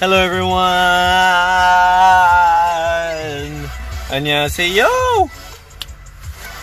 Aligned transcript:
Hello 0.00 0.16
everyone. 0.16 0.54
안녕하세요. 4.12 4.86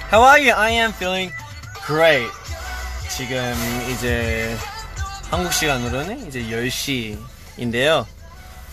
How 0.10 0.24
are 0.24 0.40
you? 0.40 0.54
I 0.54 0.72
am 0.72 0.94
feeling 0.94 1.34
great. 1.86 2.32
지금 3.10 3.54
이제 3.92 4.56
한국 5.30 5.52
시간으로는 5.52 6.28
이제 6.28 6.44
10시인데요. 6.44 8.06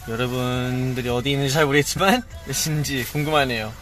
여러분들이 0.08 1.08
어디 1.08 1.32
있는지 1.32 1.52
잘 1.52 1.66
모르겠지만 1.66 2.22
몇 2.46 2.52
시인지 2.52 3.04
궁금하네요. 3.06 3.72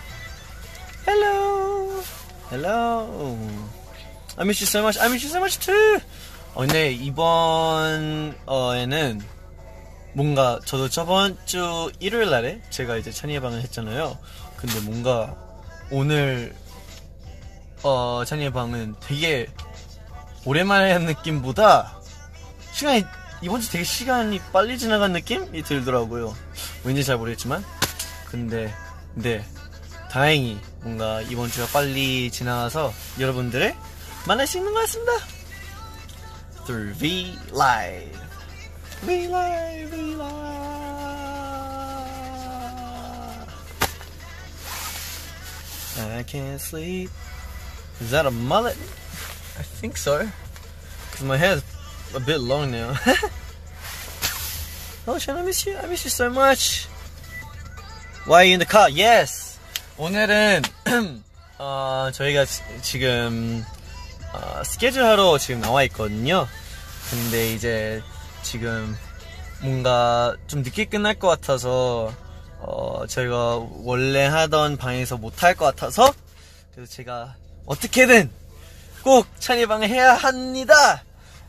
Hello. 1.06 2.02
Hello. 2.50 3.38
I 4.38 4.44
miss 4.46 4.62
you 4.62 4.66
so 4.66 4.80
much. 4.80 4.98
I 4.98 5.08
miss 5.10 5.22
you 5.26 5.28
so 5.28 5.40
much 5.40 5.60
too. 5.60 6.00
어, 6.54 6.60
근데 6.60 6.90
이번 6.90 8.34
어에는 8.46 9.20
뭔가 10.20 10.60
저도 10.66 10.90
저번 10.90 11.38
주 11.46 11.90
일요일 11.98 12.28
날에 12.28 12.60
제가 12.68 12.98
이제 12.98 13.10
찬이의 13.10 13.40
방을 13.40 13.62
했잖아요. 13.62 14.18
근데 14.54 14.78
뭔가 14.80 15.34
오늘 15.90 16.54
어 17.82 18.22
찬이의 18.26 18.52
방은 18.52 18.96
되게 19.00 19.48
오랜만에 20.44 20.92
한 20.92 21.06
느낌보다 21.06 21.98
시간이 22.74 23.06
이번 23.40 23.62
주 23.62 23.72
되게 23.72 23.82
시간이 23.82 24.42
빨리 24.52 24.78
지나간 24.78 25.12
느낌이 25.12 25.62
들더라고요. 25.62 26.36
왠지 26.84 27.02
잘 27.02 27.16
모르겠지만 27.16 27.64
근데 28.26 28.70
네 29.14 29.42
다행히 30.10 30.60
뭔가 30.82 31.22
이번 31.22 31.50
주가 31.50 31.66
빨리 31.72 32.30
지나가서 32.30 32.92
여러분들을 33.18 33.74
만날 34.28 34.46
수 34.46 34.58
있는 34.58 34.74
것 34.74 34.80
같습니다. 34.80 35.12
Through 36.66 36.98
V 36.98 37.38
Live. 37.54 38.29
V 39.03 39.27
Live, 39.27 39.89
V 39.89 40.15
Live. 40.15 40.35
I 45.97 46.23
can't 46.23 46.59
sleep. 46.59 47.09
Is 48.01 48.11
that 48.11 48.25
a 48.25 48.31
mullet? 48.31 48.75
I 49.57 49.63
think 49.63 49.97
so. 49.97 50.27
Cause 51.11 51.23
my 51.23 51.37
hair's 51.37 51.63
a 52.13 52.19
bit 52.19 52.39
long 52.41 52.71
now. 52.71 52.93
oh, 55.07 55.17
Shan, 55.17 55.37
I 55.37 55.41
miss 55.43 55.65
you. 55.65 55.77
I 55.77 55.85
miss 55.87 56.03
you 56.03 56.09
so 56.09 56.29
much. 56.29 56.87
Why 58.25 58.41
are 58.41 58.43
you 58.45 58.53
in 58.53 58.59
the 58.59 58.65
car? 58.65 58.89
Yes. 58.89 59.57
오늘은 59.97 60.63
어, 61.57 62.09
저희가 62.13 62.43
지- 62.45 62.61
지금 62.81 63.63
어, 64.33 64.61
스케줄 64.65 65.03
하러 65.05 65.37
지금 65.37 65.61
나와 65.61 65.83
있거든요. 65.83 66.47
근데 67.09 67.53
이제 67.53 68.03
지금 68.42 68.96
뭔가 69.60 70.34
좀 70.46 70.62
늦게 70.62 70.86
끝날 70.86 71.14
것 71.18 71.28
같아서 71.28 72.12
어, 72.60 73.06
저희가 73.06 73.66
원래 73.82 74.24
하던 74.26 74.76
방에서 74.76 75.16
못 75.16 75.42
할 75.42 75.54
것 75.54 75.64
같아서 75.66 76.12
그래서 76.74 76.90
제가 76.92 77.34
어떻게든 77.66 78.30
꼭 79.02 79.26
찬이 79.38 79.66
방을 79.66 79.88
해야 79.88 80.14
합니다. 80.14 81.02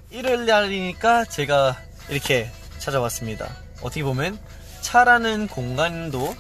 일요일 0.09 0.45
날이니까 0.45 1.25
제가 1.25 1.77
이렇게 2.09 2.49
찾아왔습니다. 2.79 3.49
어떻게 3.81 4.03
보면 4.03 4.39
차라는 4.81 5.47
공간도 5.47 6.35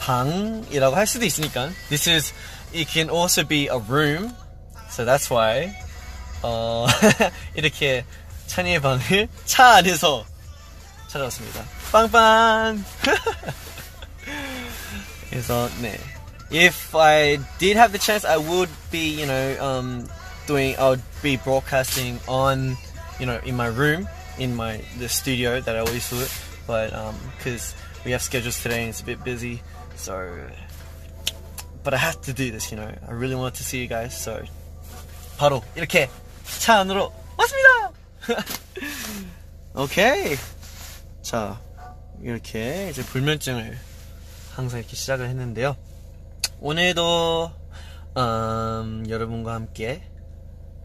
방이라고 0.00 0.96
할 0.96 1.06
수도 1.06 1.24
있으니까 1.26 1.70
This 1.88 2.08
is 2.08 2.32
it 2.74 2.90
can 2.90 3.10
also 3.10 3.46
be 3.46 3.64
a 3.64 3.78
room 3.88 4.32
so 4.90 5.04
that's 5.04 5.30
why 5.30 5.72
어, 6.42 6.86
이렇게 7.54 8.04
찬이의 8.49 8.81
방을 8.81 9.27
차 9.45 9.75
안에서 9.75 10.25
찾아왔습니다. 11.07 11.63
빵빵! 11.91 12.83
그래서, 15.29 15.69
네. 15.81 15.99
If 16.51 16.95
I 16.95 17.39
did 17.57 17.75
have 17.77 17.91
the 17.91 17.99
chance, 17.99 18.25
I 18.25 18.37
would 18.37 18.69
be, 18.91 19.19
you 19.19 19.25
know, 19.25 19.57
um, 19.59 20.07
doing, 20.47 20.75
I 20.77 20.89
would 20.89 21.03
be 21.21 21.37
broadcasting 21.37 22.19
on, 22.27 22.77
you 23.19 23.25
know, 23.25 23.39
in 23.43 23.55
my 23.55 23.67
room, 23.67 24.07
in 24.37 24.55
my, 24.55 24.81
the 24.99 25.09
studio 25.09 25.59
that 25.61 25.75
I 25.75 25.79
always 25.79 26.09
do 26.09 26.21
it. 26.21 26.31
But, 26.67 26.93
um, 26.93 27.15
cause 27.43 27.73
we 28.05 28.11
have 28.11 28.21
schedules 28.21 28.61
today 28.61 28.81
and 28.81 28.89
it's 28.89 29.01
a 29.01 29.05
bit 29.05 29.23
busy, 29.23 29.61
so, 29.95 30.29
but 31.83 31.93
I 31.93 31.97
have 31.97 32.21
to 32.23 32.33
do 32.33 32.51
this, 32.51 32.71
you 32.71 32.77
know. 32.77 32.91
I 33.07 33.11
really 33.11 33.35
want 33.35 33.55
to 33.55 33.63
see 33.63 33.81
you 33.81 33.87
guys, 33.87 34.15
so, 34.15 34.43
바로 35.37 35.63
이렇게 35.75 36.09
차 36.59 36.79
안으로 36.79 37.11
왔습니다. 37.37 37.91
오케이. 39.74 40.36
자, 41.22 41.60
이렇게 42.22 42.90
이제 42.90 43.02
불면증을 43.02 43.78
항상 44.52 44.80
이렇게 44.80 44.96
시작을 44.96 45.28
했는데요. 45.28 45.76
오늘도 46.60 47.52
음, 48.16 49.06
여러분과 49.08 49.54
함께 49.54 50.02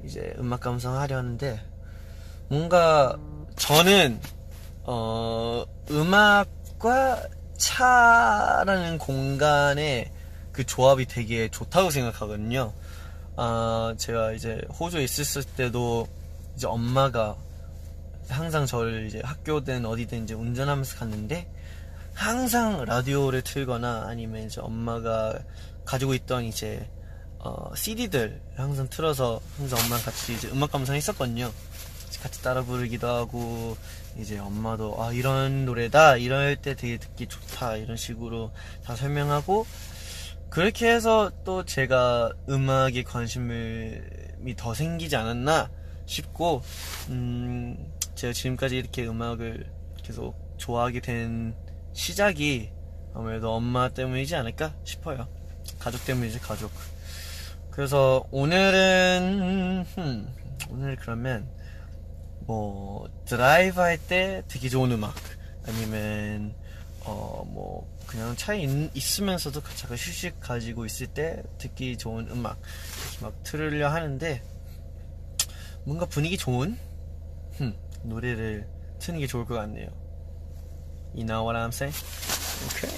이제 0.03 0.33
음악 0.37 0.61
감상 0.61 0.97
하려 0.97 1.17
하는데 1.17 1.59
뭔가 2.47 3.17
저는 3.55 4.19
어, 4.83 5.65
음악과 5.89 7.23
차라는 7.57 8.99
공간의 8.99 10.11
그 10.51 10.65
조합이 10.65 11.05
되게 11.05 11.49
좋다고 11.49 11.89
생각하거든요. 11.89 12.73
아, 13.35 13.93
제가 13.97 14.31
이제 14.33 14.61
호주에 14.79 15.03
있었을 15.03 15.43
때도 15.43 16.07
이제 16.55 16.67
엄마가 16.67 17.35
항상 18.29 18.65
저를 18.65 19.05
이제 19.07 19.21
학교든 19.23 19.85
어디든 19.85 20.23
이제 20.23 20.33
운전하면서 20.33 20.97
갔는데 20.97 21.49
항상 22.13 22.83
라디오를 22.85 23.41
틀거나 23.41 24.05
아니면 24.07 24.45
이제 24.45 24.61
엄마가 24.61 25.39
가지고 25.83 26.13
있던 26.13 26.45
이제 26.45 26.89
어, 27.39 27.75
CD들 27.75 28.41
항상 28.55 28.89
틀어서 28.89 29.41
항상 29.57 29.79
엄마랑 29.79 30.03
같이 30.03 30.33
이제 30.33 30.47
음악 30.49 30.71
감상했었거든요. 30.71 31.51
같이 32.21 32.41
따라 32.41 32.63
부르기도 32.63 33.07
하고 33.07 33.77
이제 34.17 34.39
엄마도 34.39 34.95
아 34.99 35.11
이런 35.11 35.65
노래다. 35.65 36.17
이럴 36.17 36.55
때 36.55 36.73
되게 36.73 36.97
듣기 36.97 37.27
좋다. 37.27 37.75
이런 37.75 37.97
식으로 37.97 38.51
다 38.83 38.95
설명하고 38.95 39.67
그렇게 40.49 40.89
해서 40.89 41.31
또 41.43 41.65
제가 41.65 42.31
음악에 42.49 43.03
관심이 43.03 43.99
더 44.57 44.73
생기지 44.73 45.15
않았나 45.15 45.69
싶고 46.05 46.61
음 47.09 47.77
제가 48.15 48.33
지금까지 48.33 48.77
이렇게 48.77 49.05
음악을 49.07 49.69
계속 50.03 50.35
좋아하게 50.57 51.01
된 51.01 51.55
시작이 51.93 52.69
아무래도 53.13 53.53
엄마 53.53 53.89
때문이지 53.89 54.35
않을까 54.35 54.73
싶어요. 54.83 55.27
가족 55.79 56.05
때문이지 56.05 56.39
가족. 56.39 56.71
그래서 57.71 58.25
오늘은 58.31 59.85
흠, 59.95 60.27
오늘 60.69 60.95
그러면 60.95 61.49
뭐 62.41 63.09
드라이브 63.25 63.79
할 63.81 63.97
때 63.97 64.43
듣기 64.47 64.69
좋은 64.69 64.91
음악 64.91 65.15
아니면 65.67 66.53
어 67.05 67.43
뭐 67.47 67.87
그냥 68.05 68.35
차에 68.35 68.61
있, 68.61 68.95
있으면서도 68.95 69.61
잠깐 69.75 69.97
휴식 69.97 70.39
가지고 70.39 70.85
있을 70.85 71.07
때 71.07 71.41
듣기 71.57 71.97
좋은 71.97 72.27
음악 72.29 72.57
이렇게 73.11 73.25
막 73.25 73.43
들으려 73.43 73.89
하는데 73.89 74.41
뭔가 75.84 76.06
분위기 76.06 76.36
좋은 76.36 76.78
흠, 77.56 77.74
노래를 78.04 78.68
트는 78.98 79.20
게 79.20 79.26
좋을 79.26 79.44
것 79.44 79.54
같네요. 79.54 79.88
You 81.14 81.24
know 81.24 81.44
what 81.44 81.56
I'm 81.56 81.72
saying? 81.72 81.94
Okay. 82.70 82.92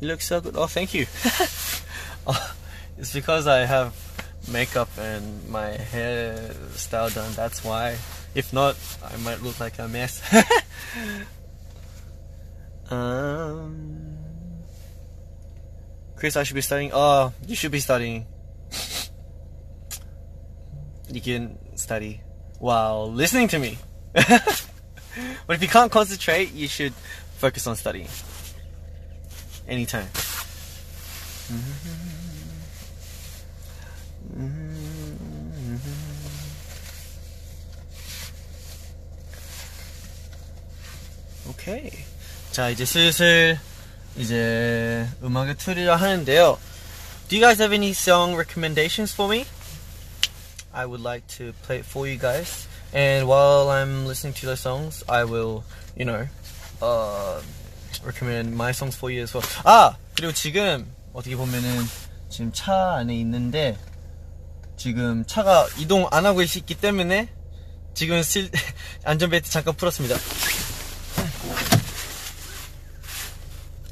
You 0.00 0.08
look 0.08 0.20
so 0.20 0.40
good. 0.40 0.56
Oh, 0.56 0.66
thank 0.66 0.92
you. 0.92 1.06
oh, 2.26 2.54
it's 2.98 3.12
because 3.12 3.46
I 3.46 3.64
have 3.64 3.94
makeup 4.52 4.88
and 4.98 5.48
my 5.48 5.78
hairstyle 5.92 7.14
done. 7.14 7.32
That's 7.34 7.64
why. 7.64 7.96
If 8.34 8.52
not, 8.52 8.76
I 9.02 9.16
might 9.24 9.42
look 9.42 9.58
like 9.58 9.78
a 9.78 9.88
mess. 9.88 10.20
um, 12.90 14.18
Chris, 16.16 16.36
I 16.36 16.42
should 16.42 16.54
be 16.54 16.60
studying. 16.60 16.90
Oh, 16.92 17.32
you 17.46 17.56
should 17.56 17.72
be 17.72 17.80
studying. 17.80 18.26
you 21.10 21.20
can 21.20 21.58
study 21.76 22.20
while 22.58 23.10
listening 23.10 23.48
to 23.48 23.58
me. 23.58 23.78
but 24.14 25.56
if 25.56 25.62
you 25.62 25.68
can't 25.68 25.92
concentrate, 25.92 26.52
you 26.52 26.68
should 26.68 26.94
focus 27.38 27.66
on 27.66 27.76
studying. 27.76 28.08
Anytime. 29.68 30.08
오케이. 41.48 41.90
자, 42.52 42.70
이제 42.70 42.84
슬슬 42.84 43.58
이제 44.16 45.06
음악을 45.22 45.56
틀으려 45.56 45.96
하는데요. 45.96 46.58
Do 47.28 47.36
you 47.36 47.42
guys 47.44 47.60
have 47.60 47.74
any 47.74 47.90
song 47.90 48.36
recommendations 48.36 49.12
for 49.12 49.28
me? 49.30 49.44
I 50.73 50.85
would 50.85 51.01
like 51.03 51.27
to 51.37 51.53
play 51.63 51.79
it 51.79 51.85
for 51.85 52.07
you 52.07 52.17
guys. 52.17 52.67
And 52.93 53.27
while 53.27 53.69
I'm 53.69 54.05
listening 54.05 54.33
to 54.41 54.45
the 54.47 54.55
songs, 54.57 55.03
I 55.07 55.23
will, 55.23 55.63
you 55.95 56.05
know, 56.05 56.27
uh, 56.81 57.41
recommend 58.03 58.55
my 58.55 58.71
songs 58.71 58.95
for 58.95 59.11
you 59.11 59.23
as 59.23 59.33
well. 59.33 59.43
아 59.63 59.95
그리고 60.15 60.33
지금 60.33 60.85
어떻게 61.13 61.35
보면은 61.35 61.85
지금 62.29 62.51
차 62.53 62.95
안에 62.99 63.15
있는데 63.19 63.77
지금 64.77 65.23
차가 65.25 65.67
이동 65.77 66.07
안 66.11 66.25
하고 66.25 66.41
있기 66.41 66.75
때문에 66.75 67.29
지금 67.93 68.23
실 68.23 68.49
안전벨트 69.03 69.49
잠깐 69.51 69.75
풀었습니다. 69.75 70.15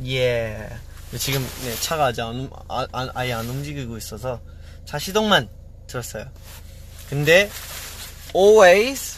예. 0.06 0.70
지금 1.18 1.42
네, 1.64 1.76
차가 1.82 2.06
아직 2.06 2.22
안, 2.22 2.36
움- 2.36 2.50
아, 2.70 2.86
아, 2.92 3.10
아예 3.16 3.34
안 3.34 3.46
움직이고 3.48 3.98
있어서 3.98 4.40
차 4.86 4.98
시동만 5.00 5.50
들었어요. 5.88 6.26
근데 7.10 7.50
always 8.36 9.18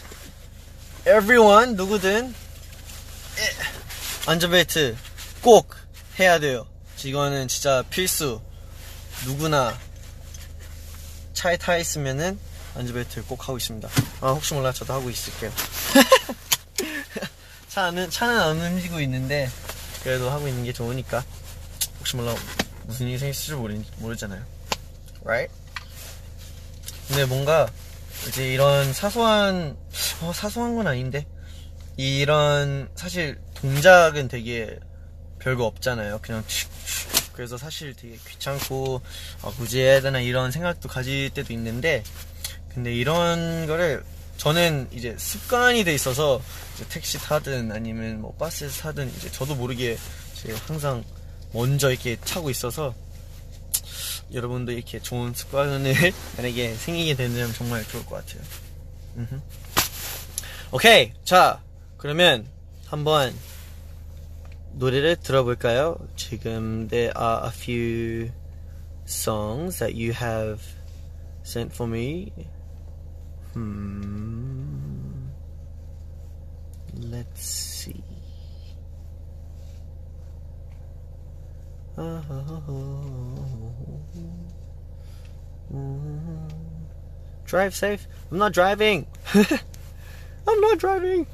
everyone 1.00 1.74
누구든 1.74 2.28
에, 2.28 2.32
안전벨트 4.26 4.96
꼭 5.42 5.74
해야 6.18 6.38
돼요. 6.38 6.66
이거는 7.04 7.48
진짜 7.48 7.82
필수. 7.90 8.40
누구나 9.26 9.76
차에 11.34 11.56
타 11.56 11.76
있으면은 11.76 12.38
안전벨트를 12.76 13.24
꼭 13.26 13.48
하고 13.48 13.58
있습니다. 13.58 13.88
아 14.20 14.30
혹시 14.30 14.54
몰라 14.54 14.72
저도 14.72 14.92
하고 14.94 15.10
있을게요. 15.10 15.52
차는 17.68 18.10
차는 18.10 18.40
안 18.40 18.60
움직이고 18.60 19.00
있는데 19.00 19.50
그래도 20.02 20.30
하고 20.30 20.48
있는 20.48 20.64
게 20.64 20.72
좋으니까 20.72 21.24
혹시 21.98 22.16
몰라 22.16 22.34
무슨 22.84 23.08
일이 23.08 23.18
생길지 23.18 23.52
모르, 23.54 23.76
모르잖아요. 23.98 24.42
Right? 25.24 25.52
근데 27.08 27.24
뭔가 27.24 27.68
이제 28.28 28.52
이런 28.52 28.92
사소한 28.92 29.76
어, 30.22 30.32
사소한 30.32 30.76
건 30.76 30.86
아닌데 30.86 31.26
이런 31.96 32.88
사실 32.94 33.38
동작은 33.54 34.28
되게 34.28 34.78
별거 35.38 35.66
없잖아요. 35.66 36.20
그냥. 36.22 36.44
그래서 37.32 37.56
사실 37.56 37.94
되게 37.94 38.18
귀찮고 38.28 39.00
아, 39.42 39.50
굳이 39.56 39.80
해야 39.80 40.00
되나 40.00 40.20
이런 40.20 40.50
생각도 40.50 40.88
가질 40.88 41.30
때도 41.30 41.52
있는데 41.54 42.04
근데 42.74 42.94
이런 42.94 43.66
거를 43.66 44.04
저는 44.36 44.88
이제 44.92 45.16
습관이 45.18 45.84
돼 45.84 45.94
있어서 45.94 46.42
택시 46.88 47.18
타든 47.18 47.72
아니면 47.72 48.20
뭐 48.20 48.34
버스에서 48.38 48.82
타든 48.82 49.08
이제 49.16 49.30
저도 49.30 49.54
모르게 49.54 49.96
제가 50.34 50.58
항상 50.66 51.04
먼저 51.52 51.90
이렇게 51.90 52.16
차고 52.24 52.50
있어서 52.50 52.94
여러분도 54.32 54.72
이렇게 54.72 54.98
좋은 55.00 55.34
습관을 55.34 55.94
만약에 56.36 56.74
생기게 56.74 57.14
되면 57.14 57.52
정말 57.52 57.84
좋을 57.88 58.04
것 58.06 58.24
같아요. 58.24 58.42
오케이. 60.72 61.12
자, 61.24 61.60
그러면 61.96 62.46
한번 62.86 63.34
노래를 64.72 65.16
들어볼까요? 65.16 65.96
지금 66.16 66.88
there 66.88 67.12
are 67.16 67.46
a 67.46 67.50
few 67.50 68.30
songs 69.06 69.78
that 69.78 69.94
you 69.94 70.12
have 70.12 70.62
sent 71.44 71.74
for 71.74 71.90
me. 71.90 72.32
Hmm. 73.54 75.28
Let's 76.94 77.42
see. 77.42 78.02
Drive 87.44 87.74
safe. 87.74 88.06
I'm 88.30 88.38
not 88.38 88.52
driving. 88.52 89.06
I'm 89.34 90.60
not 90.60 90.78
driving. 90.78 91.26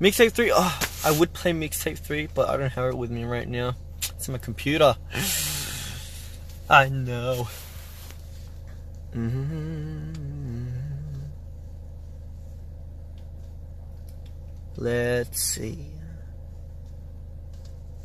Mixtape 0.00 0.32
3. 0.32 0.52
Oh, 0.54 0.80
I 1.04 1.10
would 1.12 1.32
play 1.32 1.52
Mixtape 1.52 1.98
3, 1.98 2.28
but 2.34 2.48
I 2.48 2.56
don't 2.56 2.70
have 2.70 2.86
it 2.86 2.96
with 2.96 3.10
me 3.10 3.24
right 3.24 3.48
now. 3.48 3.76
It's 3.98 4.28
in 4.28 4.32
my 4.32 4.38
computer. 4.38 4.96
I 6.70 6.88
know. 6.88 7.48
Mhm. 9.14 10.19
Let's 14.80 15.42
see. 15.42 15.92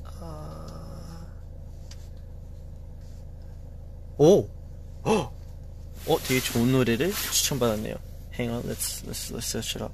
Uh... 0.06 1.26
오! 4.18 4.50
어, 6.08 6.20
되게 6.28 6.40
좋은 6.40 6.72
노래를 6.72 7.12
추천받았네요. 7.12 7.96
Hang 8.38 8.52
on, 8.52 8.64
let's 8.64 9.04
let's 9.08 9.32
let's 9.32 9.48
search 9.48 9.76
it 9.76 9.82
up. 9.82 9.94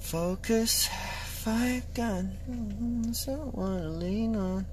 Focus, 0.00 0.88
five 1.44 1.84
gun, 1.94 2.32
someone 3.12 4.00
lean 4.00 4.34
on. 4.34 4.66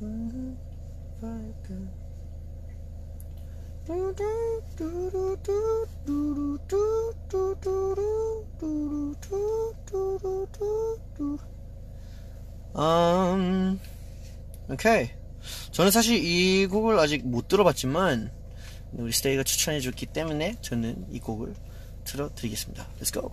Mhm, 0.00 0.56
Five 1.20 1.54
gun. 1.68 2.01
Um, 12.74 13.40
음, 13.40 13.80
오케이. 14.70 15.10
저는 15.72 15.90
사실 15.90 16.24
이 16.24 16.66
곡을 16.66 16.98
아직 16.98 17.26
못 17.26 17.48
들어봤지만 17.48 18.30
우리 18.92 19.12
스테이가 19.12 19.42
추천해줬기 19.42 20.06
때문에 20.06 20.56
저는 20.60 21.06
이 21.10 21.18
곡을 21.18 21.54
들어드리겠습니다. 22.04 22.86
Let's 23.00 23.12
go. 23.12 23.32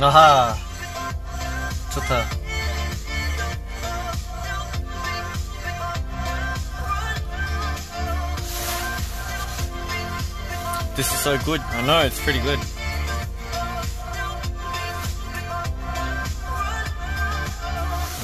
아하. 0.00 0.54
좋다. 1.92 2.24
This 10.94 11.12
is 11.12 11.20
so 11.20 11.36
good. 11.38 11.60
I 11.60 11.82
know 11.82 12.00
it's 12.06 12.20
pretty 12.20 12.40
good. 12.40 12.58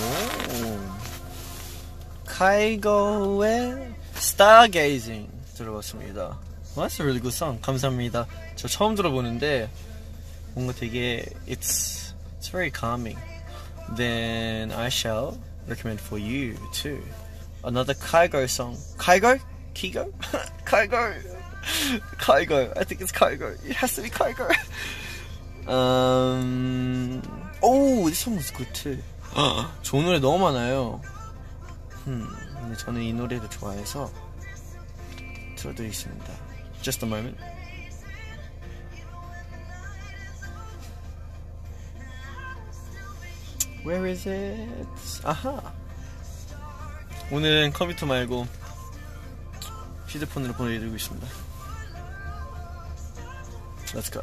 오. 0.00 0.78
카이고의 2.26 3.94
Stargazing. 4.16 5.28
들어봤습니다. 5.56 6.38
Well, 6.76 6.88
that's 6.88 7.00
a 7.00 7.04
really 7.04 7.20
good 7.20 7.34
song. 7.34 7.60
감사합니다. 7.60 8.26
저 8.56 8.66
처음 8.68 8.94
들어보는데 8.94 9.68
뭔가 10.54 10.72
되게 10.72 11.24
it's 11.46 12.14
it's 12.38 12.48
very 12.48 12.70
calming. 12.70 13.18
Then 13.96 14.72
I 14.72 14.88
shall 14.88 15.38
recommend 15.68 16.00
for 16.00 16.18
you 16.18 16.56
too 16.72 17.02
another 17.64 17.94
Kygo 17.94 18.48
song. 18.48 18.76
Kygo? 18.98 19.40
Kigo? 19.74 20.12
Kygo. 20.64 21.14
Kygo. 22.18 22.72
I 22.76 22.84
think 22.84 23.00
it's 23.00 23.12
Kygo. 23.12 23.58
It 23.64 23.76
has 23.76 23.94
to 23.96 24.02
be 24.02 24.10
Kygo. 24.10 24.48
Um. 25.68 27.22
Oh, 27.62 28.08
this 28.08 28.18
song 28.18 28.36
was 28.36 28.50
good 28.50 28.72
too. 28.74 28.98
좋은 29.82 30.04
노래 30.04 30.20
너무 30.20 30.38
많아요. 30.38 31.00
음, 32.06 32.28
근데 32.60 32.76
저는 32.76 33.02
이 33.02 33.12
노래를 33.12 33.48
좋아해서 33.50 34.10
틀어드리겠습니다. 35.56 36.32
Just 36.82 37.04
a 37.04 37.08
moment. 37.08 37.38
Where 43.84 44.06
is 44.06 44.26
it? 44.26 44.88
아하. 45.24 45.60
오늘은 47.30 47.72
컴퓨터 47.74 48.06
말고 48.06 48.46
휴대폰으로 50.08 50.54
보내드리고 50.54 50.96
있습니다. 50.96 51.26
Let's 53.94 54.10
go. 54.10 54.22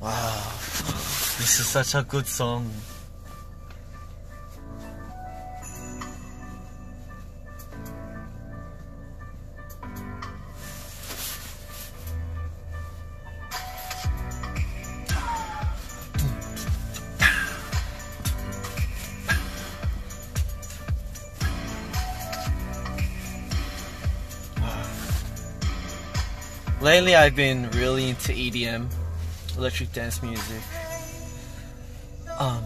Wow, 0.00 0.10
this 1.38 1.60
is 1.60 1.68
such 1.68 1.96
a 1.96 2.02
good 2.02 2.26
song. 2.26 2.68
Lately, 26.91 27.15
I've 27.15 27.35
been 27.35 27.69
really 27.71 28.09
into 28.09 28.31
EDM, 28.33 28.87
electric 29.57 29.91
dance 29.93 30.21
music. 30.21 30.61
Um, 32.39 32.63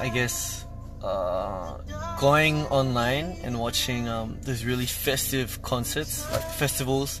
I 0.00 0.10
guess 0.12 0.64
uh, 1.02 1.78
going 2.18 2.66
online 2.66 3.36
and 3.44 3.60
watching 3.60 4.08
um, 4.08 4.38
these 4.42 4.64
really 4.64 4.86
festive 4.86 5.62
concerts, 5.62 6.28
like 6.32 6.42
festivals. 6.42 7.20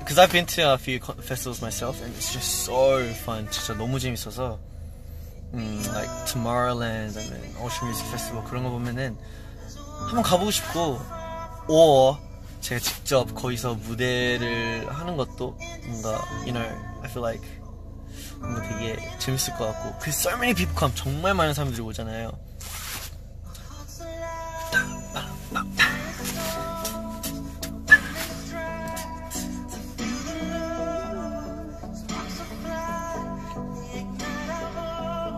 Because 0.00 0.18
I've 0.18 0.32
been 0.32 0.46
to 0.46 0.74
a 0.74 0.78
few 0.78 0.98
co- 0.98 1.12
festivals 1.12 1.62
myself, 1.62 2.02
and 2.02 2.12
it's 2.16 2.32
just 2.32 2.64
so 2.64 3.02
fun. 3.24 3.46
진짜 3.50 3.74
너무 3.76 4.00
재밌어서. 4.00 4.58
음, 5.54 5.78
like 5.94 6.08
Tomorrowland, 6.26 7.14
아니면 7.16 7.40
Ocean 7.60 7.86
Music 7.86 8.06
Festival 8.08 8.42
그런 8.44 8.64
거 8.64 8.70
보면은 8.70 9.16
한번 10.08 10.22
가보고 10.24 10.50
싶고, 10.50 10.98
or 11.68 12.18
제가 12.67 12.81
직접 12.81 13.33
거기서 13.33 13.75
무대를 13.75 14.89
하는 14.91 15.15
것도 15.15 15.57
뭔가 15.85 16.21
you 16.41 16.51
know 16.51 16.67
I 17.01 17.09
feel 17.09 17.25
like 17.25 17.49
뭔가 18.39 18.61
되게 18.61 18.97
재밌을 19.19 19.55
것 19.55 19.67
같고 19.67 19.97
그 19.99 20.09
so 20.09 20.31
many 20.33 20.53
people 20.53 20.75
come 20.77 20.93
정말 20.93 21.33
많은 21.33 21.53
사람들이 21.53 21.81
오잖아요. 21.81 22.37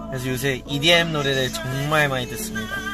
그래서 0.09 0.29
요새 0.29 0.63
EDM 0.65 1.11
노래를 1.11 1.53
정말 1.53 2.09
많이 2.09 2.27
듣습니다. 2.27 2.88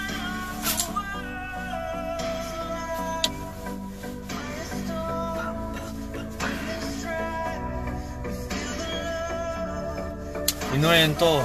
이 10.75 10.77
노래는 10.77 11.17
또 11.17 11.41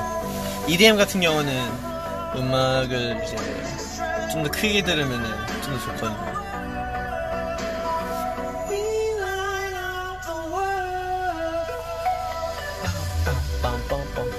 EDM 0.66 0.96
같은 0.96 1.20
경우는 1.20 1.52
음악을 2.34 3.22
이제 3.24 3.36
좀 4.32 4.42
더 4.42 4.50
크게 4.50 4.82
들으면은 4.82 5.30
좀더 5.62 5.78
좋거든요. 5.96 6.40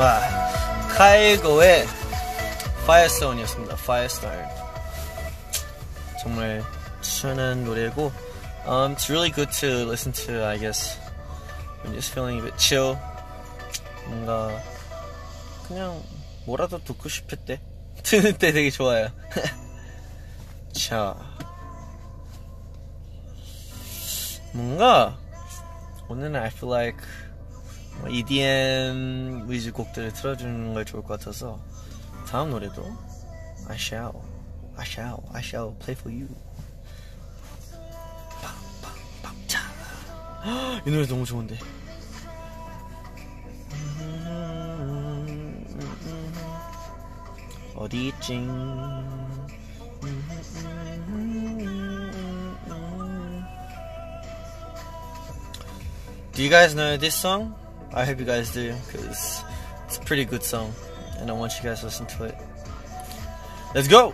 와, 0.01 0.19
카이고의 0.97 1.85
Firestone이었습니다. 2.81 3.75
Firestone. 3.75 4.47
정말 6.19 6.63
추천한 7.01 7.63
노래고, 7.63 8.11
um, 8.65 8.95
it's 8.95 9.11
really 9.11 9.31
good 9.31 9.51
to 9.59 9.85
listen 9.87 10.11
to, 10.11 10.43
I 10.43 10.57
guess, 10.57 10.97
when 11.83 11.93
you're 11.93 12.01
feeling 12.01 12.39
a 12.39 12.41
bit 12.41 12.57
chill. 12.57 12.97
뭔가 14.07 14.59
그냥 15.67 16.01
뭐라도 16.47 16.83
듣고 16.83 17.07
싶을 17.07 17.37
때 17.37 17.61
듣는 18.01 18.39
때 18.39 18.51
되게 18.51 18.71
좋아요. 18.71 19.09
자, 20.73 21.15
뭔가 24.51 25.15
오늘은 26.07 26.35
I 26.37 26.47
feel 26.47 26.75
like 26.75 26.97
뭐 26.97 27.30
EDM 28.09 29.45
위주 29.47 29.71
곡들을 29.73 30.13
틀어주는 30.13 30.73
걸 30.73 30.85
좋을 30.85 31.03
것 31.03 31.19
같아서 31.19 31.59
다음 32.27 32.49
노래도 32.49 32.83
I 33.67 33.75
shall, 33.75 34.13
I 34.75 34.85
shall, 34.85 35.17
I 35.33 35.41
shall 35.41 35.77
play 35.79 35.95
for 35.97 36.11
you. 36.11 36.27
이 40.85 40.89
노래 40.89 41.05
너무 41.05 41.23
좋은데. 41.25 41.57
어디 47.75 48.07
있지? 48.07 48.33
Do 56.33 56.41
you 56.43 56.49
guys 56.49 56.73
know 56.73 56.97
this 56.97 57.15
song? 57.15 57.53
I 57.93 58.05
hope 58.05 58.19
you 58.19 58.25
guys 58.25 58.53
do, 58.53 58.73
because 58.87 59.43
it's 59.85 59.97
a 59.97 60.01
pretty 60.01 60.25
good 60.25 60.43
song, 60.43 60.73
and 61.17 61.29
I 61.29 61.33
want 61.33 61.53
you 61.57 61.63
guys 61.63 61.79
to 61.81 61.87
listen 61.87 62.05
to 62.07 62.23
it. 62.25 62.35
Let's 63.75 63.87
go! 63.87 64.13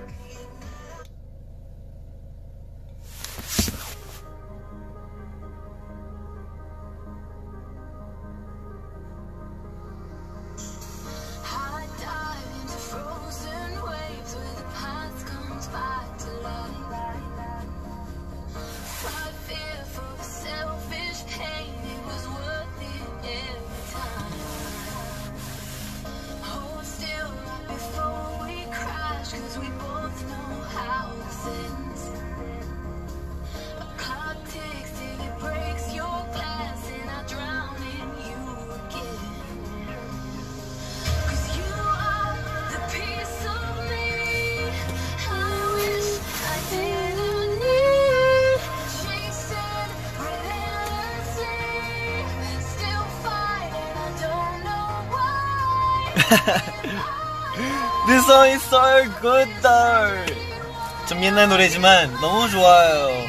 This 58.07 58.25
song 58.25 58.47
is 58.47 58.61
so 58.63 59.03
good 59.21 59.49
though. 59.61 60.25
좀 61.07 61.23
옛날 61.23 61.47
노래지만 61.49 62.13
너무 62.21 62.49
좋아요. 62.49 63.26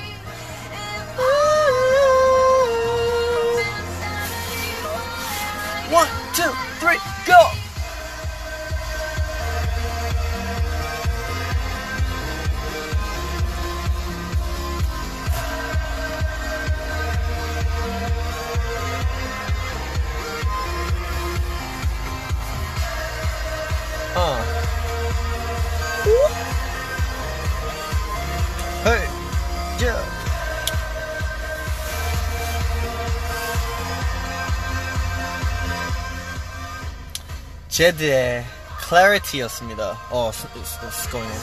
제드의 37.78 38.46
Clarity였습니다. 38.88 39.98
Oh, 40.12 40.30
it's, 40.30 40.46
it's, 40.56 40.78
it's 40.84 41.08
going 41.12 41.28
on. 41.28 41.38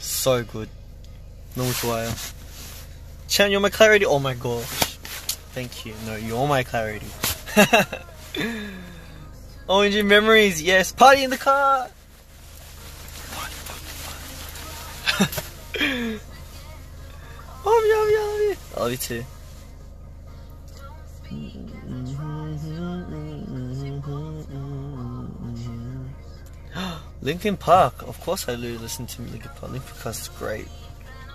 So 0.00 0.42
good. 0.42 0.70
너무 1.54 1.70
좋아요. 1.74 2.08
Chan, 3.28 3.50
you're 3.50 3.60
my 3.60 3.68
clarity. 3.68 4.06
Oh 4.06 4.18
my 4.18 4.32
gosh. 4.34 4.96
Thank 5.52 5.84
you. 5.84 5.94
No, 6.06 6.16
you're 6.16 6.48
my 6.48 6.64
clarity. 6.64 7.06
ONG 9.68 10.08
memories. 10.08 10.62
Yes. 10.62 10.92
Party 10.92 11.24
in 11.24 11.30
the 11.30 11.36
car. 11.36 11.90
Love 17.69 17.85
you, 17.85 17.95
love 17.95 18.09
you, 18.09 18.19
love 18.19 18.41
you. 18.41 18.55
I 18.75 18.79
love 18.79 18.91
you 18.91 18.97
too. 18.97 19.25
Linkin 27.21 27.57
Park. 27.57 28.01
Of 28.07 28.19
course, 28.21 28.47
I 28.47 28.55
do 28.55 28.77
listen 28.79 29.05
to 29.07 29.21
Linkin 29.23 29.51
Park. 29.55 29.71
Linkin 29.71 29.95
Park 30.01 30.15
is 30.15 30.29
great. 30.29 30.67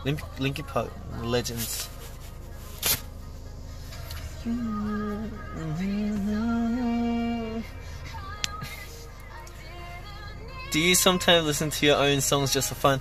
Link, 0.05 0.21
Linkin 0.41 0.65
Park 0.65 0.91
legends. 1.23 1.89
Do 10.71 10.81
you 10.81 10.95
sometimes 10.95 11.47
listen 11.47 11.71
to 11.71 11.87
your 11.87 11.97
own 11.97 12.21
songs 12.21 12.53
just 12.53 12.69
for 12.69 12.75
fun? 12.75 13.01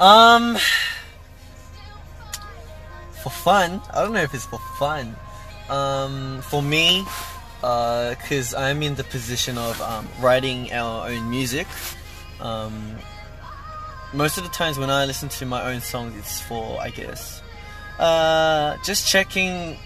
Um, 0.00 0.58
for 3.22 3.30
fun. 3.30 3.80
I 3.92 4.02
don't 4.02 4.12
know 4.12 4.22
if 4.22 4.34
it's 4.34 4.46
for 4.46 4.58
fun. 4.78 5.16
Um, 5.70 6.42
for 6.42 6.62
me, 6.62 7.04
because 7.60 8.54
I'm 8.54 8.82
in 8.82 8.96
the 8.96 9.04
position 9.04 9.56
of 9.56 9.80
um, 9.80 10.08
writing 10.20 10.72
our 10.72 11.08
own 11.08 11.30
music. 11.30 11.66
Um, 12.40 12.96
most 14.12 14.36
of 14.36 14.44
the 14.44 14.50
times 14.50 14.78
when 14.78 14.90
I 14.90 15.04
listen 15.06 15.28
to 15.28 15.46
my 15.46 15.72
own 15.72 15.80
songs, 15.80 16.16
it's 16.18 16.40
for, 16.40 16.80
I 16.80 16.90
guess, 16.90 17.40
uh, 17.98 18.76
just 18.84 19.08
checking 19.08 19.78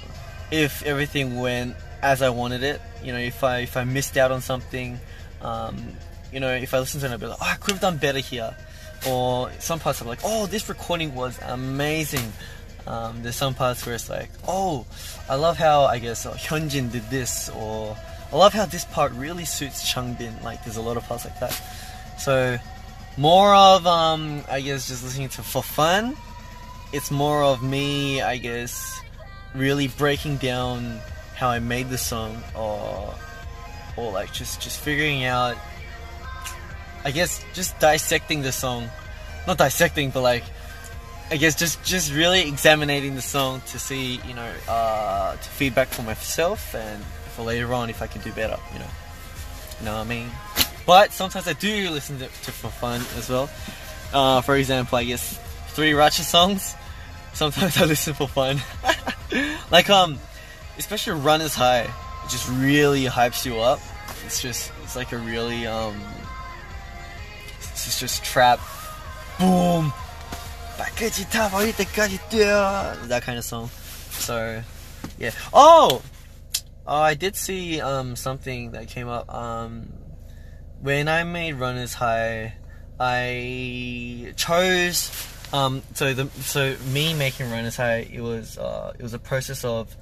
if 0.51 0.83
everything 0.85 1.39
went 1.39 1.77
as 2.03 2.23
I 2.23 2.31
wanted 2.31 2.63
it. 2.63 2.81
You 3.03 3.13
know, 3.13 3.19
if 3.19 3.45
I 3.45 3.59
if 3.59 3.77
I 3.77 3.85
missed 3.85 4.17
out 4.17 4.33
on 4.33 4.41
something, 4.41 4.99
um, 5.43 5.77
you 6.33 6.41
know, 6.41 6.53
if 6.55 6.73
I 6.73 6.79
listen 6.79 7.01
to 7.01 7.07
it, 7.07 7.13
I'll 7.13 7.19
be 7.19 7.27
like, 7.27 7.39
oh, 7.41 7.47
I 7.47 7.57
could 7.57 7.73
have 7.73 7.81
done 7.81 7.99
better 7.99 8.19
here. 8.19 8.57
Or 9.07 9.51
some 9.59 9.79
parts 9.79 10.01
I'm 10.01 10.09
like, 10.09 10.21
oh, 10.25 10.47
this 10.47 10.69
recording 10.69 11.15
was 11.15 11.39
amazing. 11.43 12.33
Um, 12.87 13.23
there's 13.23 13.37
some 13.37 13.55
parts 13.55 13.85
where 13.85 13.95
it's 13.95 14.09
like, 14.09 14.31
oh, 14.47 14.87
I 15.29 15.35
love 15.35 15.57
how 15.57 15.85
I 15.85 15.99
guess 15.99 16.25
uh, 16.25 16.35
Hyunjin 16.35 16.93
did 16.93 17.09
this, 17.11 17.49
or 17.51 17.97
I 18.33 18.37
love 18.37 18.53
how 18.53 18.67
this 18.67 18.85
part 18.85 19.13
really 19.13 19.45
suits 19.45 19.93
Changbin. 19.93 20.43
Like, 20.43 20.63
there's 20.65 20.77
a 20.77 20.83
lot 20.83 20.97
of 20.97 21.05
parts 21.05 21.25
like 21.25 21.39
that. 21.41 21.53
So, 22.19 22.59
more 23.17 23.55
of 23.55 23.87
um, 23.87 24.43
I 24.49 24.61
guess 24.61 24.89
just 24.89 25.03
listening 25.03 25.29
to 25.31 25.43
for 25.43 25.63
fun. 25.63 26.17
It's 26.93 27.11
more 27.11 27.43
of 27.43 27.63
me, 27.63 28.23
I 28.23 28.37
guess, 28.37 29.01
really 29.55 29.89
breaking 29.89 30.37
down 30.37 31.01
how 31.35 31.49
I 31.49 31.59
made 31.59 31.91
the 31.91 31.99
song, 31.99 32.43
or 32.55 33.15
or 33.97 34.13
like 34.13 34.33
just 34.33 34.61
just 34.61 34.81
figuring 34.81 35.25
out. 35.25 35.57
I 37.05 37.11
guess 37.11 37.45
just 37.55 37.79
dissecting 37.79 38.43
the 38.43 38.53
song, 38.53 38.89
not 39.47 39.59
dissecting, 39.59 40.11
but 40.11 40.23
like 40.23 40.45
I 41.31 41.37
guess 41.37 41.57
just 41.57 41.83
just 41.85 42.13
really 42.13 42.47
examining 42.49 43.17
the 43.17 43.23
song 43.23 43.61
to 43.69 43.79
see, 43.79 44.21
you 44.27 44.35
know, 44.35 44.53
uh, 44.69 45.33
to 45.33 45.49
feedback 45.51 45.89
for 45.89 46.03
myself 46.03 46.75
and 46.75 47.03
for 47.35 47.43
later 47.43 47.75
on 47.75 47.91
if 47.91 48.01
I 48.01 48.07
can 48.07 48.23
do 48.23 48.33
better, 48.33 48.59
you 48.73 48.79
know. 48.79 48.87
You 49.81 49.87
know 49.87 49.95
what 49.95 50.01
I 50.01 50.05
mean? 50.05 50.31
But 50.87 51.13
sometimes 51.13 51.49
I 51.49 51.53
do 51.53 51.91
listen 51.91 52.19
to, 52.21 52.27
to 52.27 52.53
for 52.53 52.71
fun 52.71 53.03
as 53.17 53.29
well. 53.29 53.51
Uh, 54.13 54.41
for 54.41 54.57
example, 54.57 54.99
I 54.99 55.05
guess 55.05 55.39
3RACHA 55.75 56.23
songs. 56.23 56.75
Sometimes 57.35 57.77
I 57.81 57.85
listen 57.87 58.15
for 58.15 58.29
fun. 58.29 58.61
like 59.71 59.91
um, 59.91 60.19
especially 60.79 61.21
Runners 61.21 61.55
High. 61.55 61.83
It 61.83 62.31
just 62.31 62.49
really 62.49 63.05
hypes 63.05 63.45
you 63.45 63.59
up. 63.59 63.81
It's 64.25 64.41
just 64.41 64.73
it's 64.85 64.97
like 64.97 65.13
a 65.13 65.19
really 65.19 65.67
um, 65.67 66.01
it's 67.59 68.01
just 68.01 68.25
trap, 68.25 68.61
boom, 69.39 69.93
back 70.79 71.03
at 71.03 71.19
your 71.19 71.29
I 71.33 71.69
eat 71.69 71.77
the 71.77 73.09
that 73.09 73.23
kind 73.23 73.39
of 73.39 73.45
song. 73.45 73.69
So 74.11 74.63
yeah. 75.19 75.31
Oh! 75.53 76.03
oh, 76.87 77.01
I 77.01 77.15
did 77.15 77.37
see 77.37 77.81
um 77.81 78.17
something 78.17 78.73
that 78.73 78.89
came 78.89 79.09
up 79.09 79.33
um 79.33 79.93
when 80.81 81.09
I 81.09 81.25
made 81.25 81.55
Runners 81.55 81.95
High, 81.95 82.55
I 83.01 84.33
chose 84.37 85.11
um 85.53 85.83
so 85.95 86.13
the 86.13 86.29
so 86.43 86.77
me 86.93 87.15
making 87.15 87.51
Runners 87.51 87.77
High 87.77 88.09
it 88.13 88.21
was 88.21 88.59
uh 88.59 88.93
it 88.99 89.03
was 89.03 89.15
a 89.15 89.19
process 89.19 89.65
of 89.65 89.95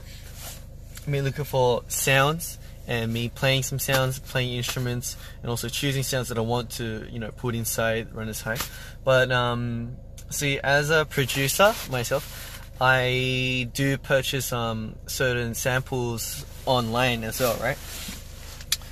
me 1.07 1.21
looking 1.21 1.45
for 1.45 1.83
sounds 1.89 2.59
and 2.87 3.13
me 3.13 3.31
playing 3.31 3.63
some 3.63 3.79
sounds, 3.79 4.19
playing 4.19 4.55
instruments, 4.57 5.17
and 5.43 5.51
also 5.51 5.69
choosing 5.69 6.03
sounds 6.03 6.29
that 6.29 6.37
I 6.37 6.43
want 6.43 6.71
to, 6.73 7.07
you 7.11 7.19
know, 7.19 7.31
put 7.31 7.55
inside 7.55 8.15
Runner's 8.15 8.43
High. 8.43 8.59
But 9.05 9.33
um, 9.33 9.97
see, 10.31 10.59
as 10.61 10.91
a 10.91 11.05
producer 11.05 11.75
myself, 11.91 12.63
I 12.81 13.69
do 13.73 13.97
purchase 13.99 14.53
um, 14.53 14.97
certain 15.07 15.55
samples 15.55 16.45
online 16.67 17.25
as 17.25 17.41
well, 17.41 17.57
right? 17.61 17.79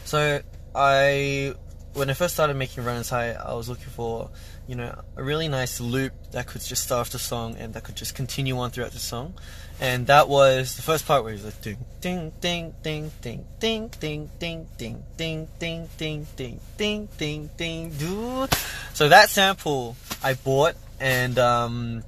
So 0.04 0.40
I, 0.74 1.54
when 1.94 2.10
I 2.10 2.14
first 2.14 2.34
started 2.34 2.54
making 2.54 2.84
Runners 2.84 3.10
High, 3.10 3.32
I 3.32 3.54
was 3.54 3.68
looking 3.68 3.86
for, 3.86 4.30
you 4.68 4.76
know, 4.76 4.94
a 5.16 5.22
really 5.22 5.48
nice 5.48 5.80
loop 5.80 6.12
that 6.32 6.46
could 6.46 6.60
just 6.60 6.84
start 6.84 7.00
off 7.00 7.10
the 7.10 7.18
song 7.18 7.56
and 7.56 7.74
that 7.74 7.82
could 7.82 7.96
just 7.96 8.14
continue 8.14 8.58
on 8.58 8.70
throughout 8.70 8.92
the 8.92 8.98
song. 8.98 9.34
And 9.80 10.06
that 10.06 10.28
was 10.28 10.76
the 10.76 10.82
first 10.82 11.06
part 11.06 11.24
where 11.24 11.32
he's 11.32 11.44
like 11.44 11.60
ding 11.60 11.78
ding 12.00 12.32
ding 12.40 12.74
ding 12.82 13.10
ding 13.20 13.44
ding 13.58 13.90
ding 13.98 14.30
ding 14.38 14.68
ding 14.78 15.04
ding 15.16 15.48
ding 15.58 15.88
ding 15.96 16.26
ding 16.36 16.60
ding 16.76 17.08
ding 17.18 17.50
ding 17.56 17.90
dude. 17.90 18.54
So 18.94 19.08
that 19.08 19.28
sample 19.28 19.96
I 20.22 20.34
bought 20.34 20.76
and 21.02 21.38
um 21.38 22.04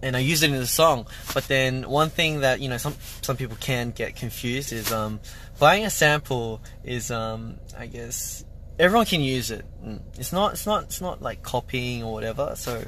and 0.00 0.16
I 0.16 0.20
used 0.20 0.42
it 0.42 0.50
in 0.50 0.56
the 0.56 0.66
song. 0.66 1.06
But 1.34 1.46
then 1.48 1.88
one 1.88 2.08
thing 2.08 2.40
that 2.40 2.60
you 2.60 2.68
know 2.68 2.78
some 2.78 2.94
some 3.20 3.36
people 3.36 3.56
can 3.60 3.90
get 3.90 4.16
confused 4.16 4.72
is 4.72 4.90
um 4.92 5.20
buying 5.58 5.84
a 5.84 5.90
sample 5.90 6.62
is 6.84 7.10
um 7.10 7.56
I 7.76 7.86
guess 7.86 8.44
everyone 8.78 9.06
can 9.06 9.20
use 9.20 9.50
it. 9.50 9.64
Mm. 9.84 10.00
It's 10.18 10.32
not 10.32 10.52
it's 10.52 10.66
not 10.66 10.84
it's 10.84 11.00
not 11.00 11.20
like 11.20 11.42
copying 11.42 12.02
or 12.04 12.12
whatever. 12.12 12.54
So 12.56 12.84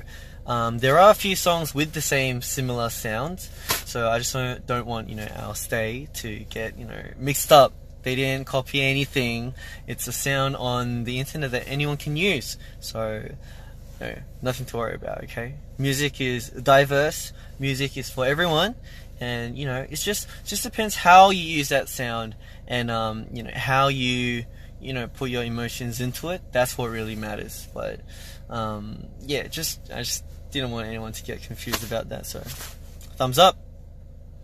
um, 0.46 0.78
there 0.78 0.98
are 0.98 1.10
a 1.10 1.14
few 1.14 1.36
songs 1.36 1.74
with 1.74 1.92
the 1.92 2.02
same 2.02 2.42
similar 2.42 2.90
sounds. 2.90 3.50
So 3.86 4.10
I 4.10 4.18
just 4.18 4.32
don't, 4.32 4.66
don't 4.66 4.86
want 4.86 5.08
you 5.08 5.16
know 5.16 5.28
our 5.36 5.54
stay 5.54 6.08
to 6.14 6.38
get 6.50 6.78
you 6.78 6.86
know 6.86 7.02
mixed 7.18 7.52
up. 7.52 7.72
They 8.02 8.14
didn't 8.14 8.46
copy 8.46 8.82
anything. 8.82 9.54
It's 9.86 10.06
a 10.06 10.12
sound 10.12 10.56
on 10.56 11.04
the 11.04 11.18
internet 11.18 11.52
that 11.52 11.66
anyone 11.66 11.96
can 11.96 12.16
use. 12.16 12.58
So 12.78 13.24
no, 14.04 14.22
nothing 14.42 14.66
to 14.66 14.76
worry 14.76 14.94
about. 14.94 15.24
Okay, 15.24 15.54
music 15.78 16.20
is 16.20 16.50
diverse. 16.50 17.32
Music 17.58 17.96
is 17.96 18.10
for 18.10 18.26
everyone, 18.26 18.74
and 19.20 19.56
you 19.58 19.66
know 19.66 19.86
it's 19.88 20.04
just 20.04 20.28
just 20.44 20.62
depends 20.62 20.96
how 20.96 21.30
you 21.30 21.42
use 21.42 21.68
that 21.68 21.88
sound 21.88 22.34
and 22.66 22.90
um, 22.90 23.26
you 23.32 23.42
know 23.42 23.50
how 23.54 23.88
you 23.88 24.44
you 24.80 24.92
know 24.92 25.06
put 25.08 25.30
your 25.30 25.44
emotions 25.44 26.00
into 26.00 26.28
it, 26.30 26.42
that's 26.52 26.76
what 26.76 26.90
really 26.90 27.16
matters. 27.16 27.68
But 27.72 28.00
um, 28.50 29.04
yeah, 29.20 29.46
just 29.48 29.90
I 29.92 29.98
just 29.98 30.24
didn't 30.50 30.70
want 30.70 30.86
anyone 30.86 31.12
to 31.12 31.22
get 31.24 31.42
confused 31.42 31.84
about 31.84 32.10
that. 32.10 32.26
So 32.26 32.40
thumbs 32.40 33.38
up. 33.38 33.56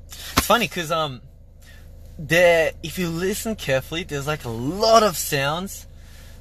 It's 0.08 0.46
funny 0.46 0.66
because 0.66 0.90
um, 0.90 1.20
there 2.18 2.72
if 2.82 2.98
you 2.98 3.08
listen 3.08 3.56
carefully, 3.56 4.04
there's 4.04 4.26
like 4.26 4.44
a 4.44 4.50
lot 4.50 5.02
of 5.02 5.16
sounds, 5.16 5.86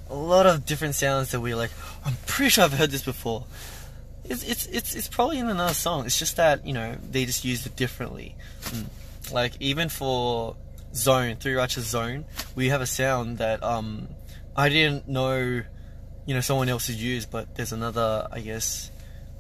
a 0.10 0.16
lot 0.16 0.46
of 0.46 0.66
different 0.66 0.96
sounds 0.96 1.32
that 1.32 1.40
we 1.40 1.54
like. 1.56 1.72
I'm 2.06 2.16
pretty 2.26 2.50
sure 2.50 2.64
I've 2.64 2.74
heard 2.74 2.92
this 2.92 3.04
before. 3.04 3.46
It's 4.26 4.44
it's 4.44 4.66
it's 4.68 4.96
it's 4.96 5.08
probably 5.08 5.40
in 5.40 5.50
another 5.50 5.74
song. 5.74 6.06
It's 6.06 6.18
just 6.18 6.38
that 6.38 6.66
you 6.66 6.74
know 6.74 6.96
they 7.10 7.26
just 7.26 7.46
used 7.46 7.66
it 7.66 7.76
differently. 7.76 8.36
Mm. 8.62 8.86
Like 9.32 9.54
even 9.60 9.90
for 9.90 10.56
Zone 10.94 11.36
Three 11.36 11.54
Righteous 11.54 11.86
Zone, 11.86 12.26
we 12.56 12.70
have 12.70 12.82
a 12.82 12.88
sound 12.88 13.38
that 13.38 13.64
um 13.64 14.08
I 14.56 14.70
didn't 14.70 15.08
know 15.08 15.64
you 16.26 16.34
know 16.34 16.42
someone 16.42 16.70
else 16.70 16.88
has 16.88 17.02
used, 17.02 17.32
but 17.32 17.56
there's 17.56 17.72
another 17.72 18.28
I 18.32 18.40
guess 18.42 18.92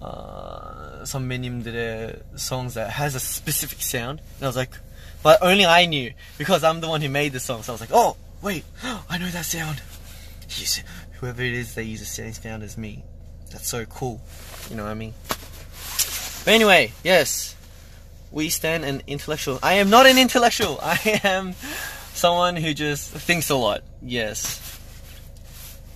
uh, 0.02 1.04
some 1.06 1.28
minim 1.28 1.62
did 1.62 2.24
songs 2.36 2.76
that 2.76 2.90
has 2.92 3.16
a 3.16 3.20
specific 3.20 3.82
sound, 3.82 4.22
and 4.38 4.44
I 4.44 4.48
was 4.48 4.56
like, 4.56 4.72
but 5.22 5.40
only 5.42 5.66
I 5.66 5.86
knew 5.86 6.14
because 6.38 6.64
I'm 6.64 6.80
the 6.80 6.88
one 6.88 7.02
who 7.02 7.10
made 7.10 7.34
the 7.34 7.40
song. 7.40 7.64
So 7.64 7.74
I 7.74 7.76
was 7.76 7.82
like, 7.82 7.92
oh 7.94 8.16
wait, 8.42 8.64
I 8.84 9.18
know 9.18 9.30
that 9.30 9.46
sound. 9.46 9.82
He's, 10.50 10.84
whoever 11.20 11.42
it 11.42 11.54
is 11.54 11.76
they 11.76 11.84
use 11.84 12.00
the 12.00 12.06
same 12.06 12.34
sound 12.34 12.64
as 12.64 12.78
me. 12.78 13.04
That's 13.52 13.68
so 13.68 13.86
cool. 13.86 14.22
You 14.70 14.76
know 14.76 14.84
what 14.84 14.92
I 14.92 14.96
mean? 14.96 15.14
But 16.46 16.54
anyway, 16.54 16.94
yes, 17.04 17.56
we 18.32 18.50
stand 18.50 18.86
an 18.86 19.02
intellectual. 19.08 19.60
I 19.62 19.74
am 19.76 19.90
not 19.90 20.06
an 20.06 20.18
intellectual. 20.18 20.80
I 20.84 21.22
am 21.24 21.54
someone 22.14 22.56
who 22.56 22.74
just 22.74 23.10
thinks 23.12 23.50
a 23.50 23.56
lot. 23.56 23.84
Yes. 24.02 24.66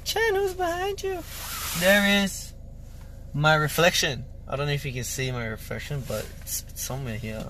Chen, 0.04 0.36
who's 0.36 0.54
behind 0.54 1.02
you? 1.02 1.20
There 1.80 2.24
is 2.24 2.54
my 3.34 3.56
reflection. 3.56 4.26
I 4.48 4.56
don't 4.56 4.68
know 4.68 4.74
if 4.74 4.86
you 4.86 4.92
can 4.94 5.04
see 5.04 5.32
my 5.32 5.46
reflection, 5.46 6.04
but 6.08 6.28
it's, 6.42 6.66
it's 6.70 6.84
somewhere 6.84 7.16
here. 7.16 7.48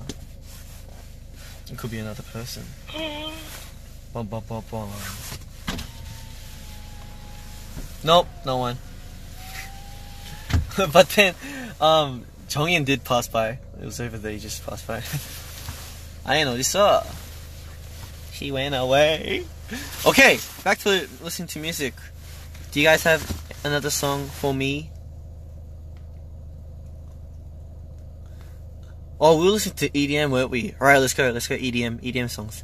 It 1.71 1.77
could 1.77 1.91
be 1.91 1.99
another 1.99 2.23
person. 2.23 2.63
Bum, 4.13 4.27
bum, 4.27 4.43
bum, 4.47 4.63
bum. 4.69 4.89
Nope, 8.03 8.27
no 8.45 8.57
one. 8.57 8.77
but 10.91 11.09
then, 11.09 11.35
um, 11.79 12.25
Jeongin 12.47 12.85
did 12.85 13.03
pass 13.03 13.27
by. 13.27 13.59
It 13.79 13.85
was 13.85 13.99
over 13.99 14.17
there, 14.17 14.31
he 14.31 14.39
just 14.39 14.65
passed 14.65 14.85
by. 14.85 15.01
I 16.25 16.43
noticed 16.43 16.71
saw. 16.71 17.03
He 18.31 18.51
went 18.51 18.75
away. 18.75 19.45
Okay, 20.05 20.39
back 20.63 20.79
to 20.79 21.07
listening 21.21 21.47
to 21.49 21.59
music. 21.59 21.93
Do 22.71 22.79
you 22.79 22.85
guys 22.85 23.03
have 23.03 23.23
another 23.63 23.89
song 23.89 24.27
for 24.27 24.53
me? 24.53 24.91
Oh, 29.19 29.39
we 29.39 29.47
listening 29.47 29.75
to 29.75 29.89
EDM, 29.89 30.31
weren't 30.31 30.49
we? 30.49 30.73
Alright, 30.81 30.99
let's 30.99 31.13
go. 31.13 31.31
Let's 31.31 31.47
go 31.47 31.55
EDM. 31.55 32.01
EDM 32.01 32.29
songs. 32.29 32.63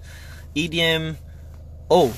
EDM. 0.55 1.15
Oh 1.89 2.13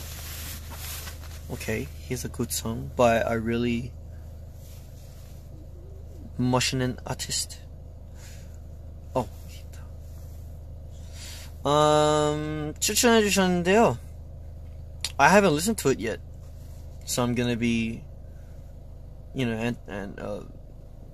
Okay, 1.50 1.86
here's 2.08 2.24
a 2.24 2.28
good 2.28 2.50
song 2.50 2.90
by 2.96 3.16
a 3.18 3.38
really 3.38 3.92
멋있는 6.38 6.96
artist. 7.06 7.58
어, 9.14 9.26
um, 11.64 12.74
추천해 12.80 13.22
주셨는데요. 13.22 13.98
I 15.18 15.28
haven't 15.28 15.54
listened 15.54 15.78
to 15.78 15.88
it 15.90 15.98
yet, 15.98 16.20
so 17.06 17.22
I'm 17.22 17.34
gonna 17.34 17.56
be, 17.56 18.02
you 19.34 19.46
know, 19.46 19.56
and 19.56 19.76
and 19.88 20.20
uh, 20.20 20.40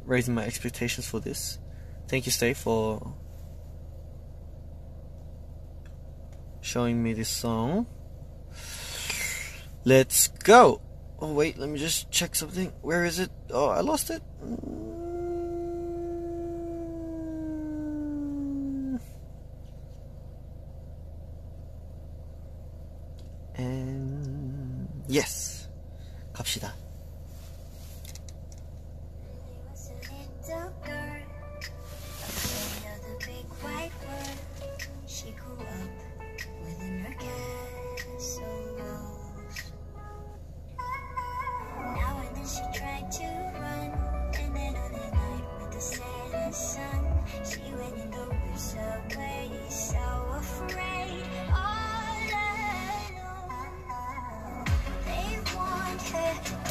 raising 0.04 0.34
my 0.34 0.44
expectations 0.44 1.06
for 1.06 1.20
this. 1.20 1.58
Thank 2.08 2.26
you, 2.26 2.32
Stay, 2.32 2.52
for 2.54 3.14
showing 6.60 7.02
me 7.02 7.12
this 7.12 7.28
song. 7.28 7.86
Let's 9.86 10.28
go. 10.28 10.80
Oh 11.20 11.32
wait, 11.32 11.58
let 11.58 11.68
me 11.68 11.78
just 11.78 12.10
check 12.10 12.34
something. 12.34 12.72
Where 12.82 13.04
is 13.04 13.18
it? 13.18 13.30
Oh, 13.50 13.68
I 13.68 13.80
lost 13.80 14.10
it. 14.10 14.22
And 23.54 24.88
yes, 25.08 25.68
갑시다. 26.32 26.72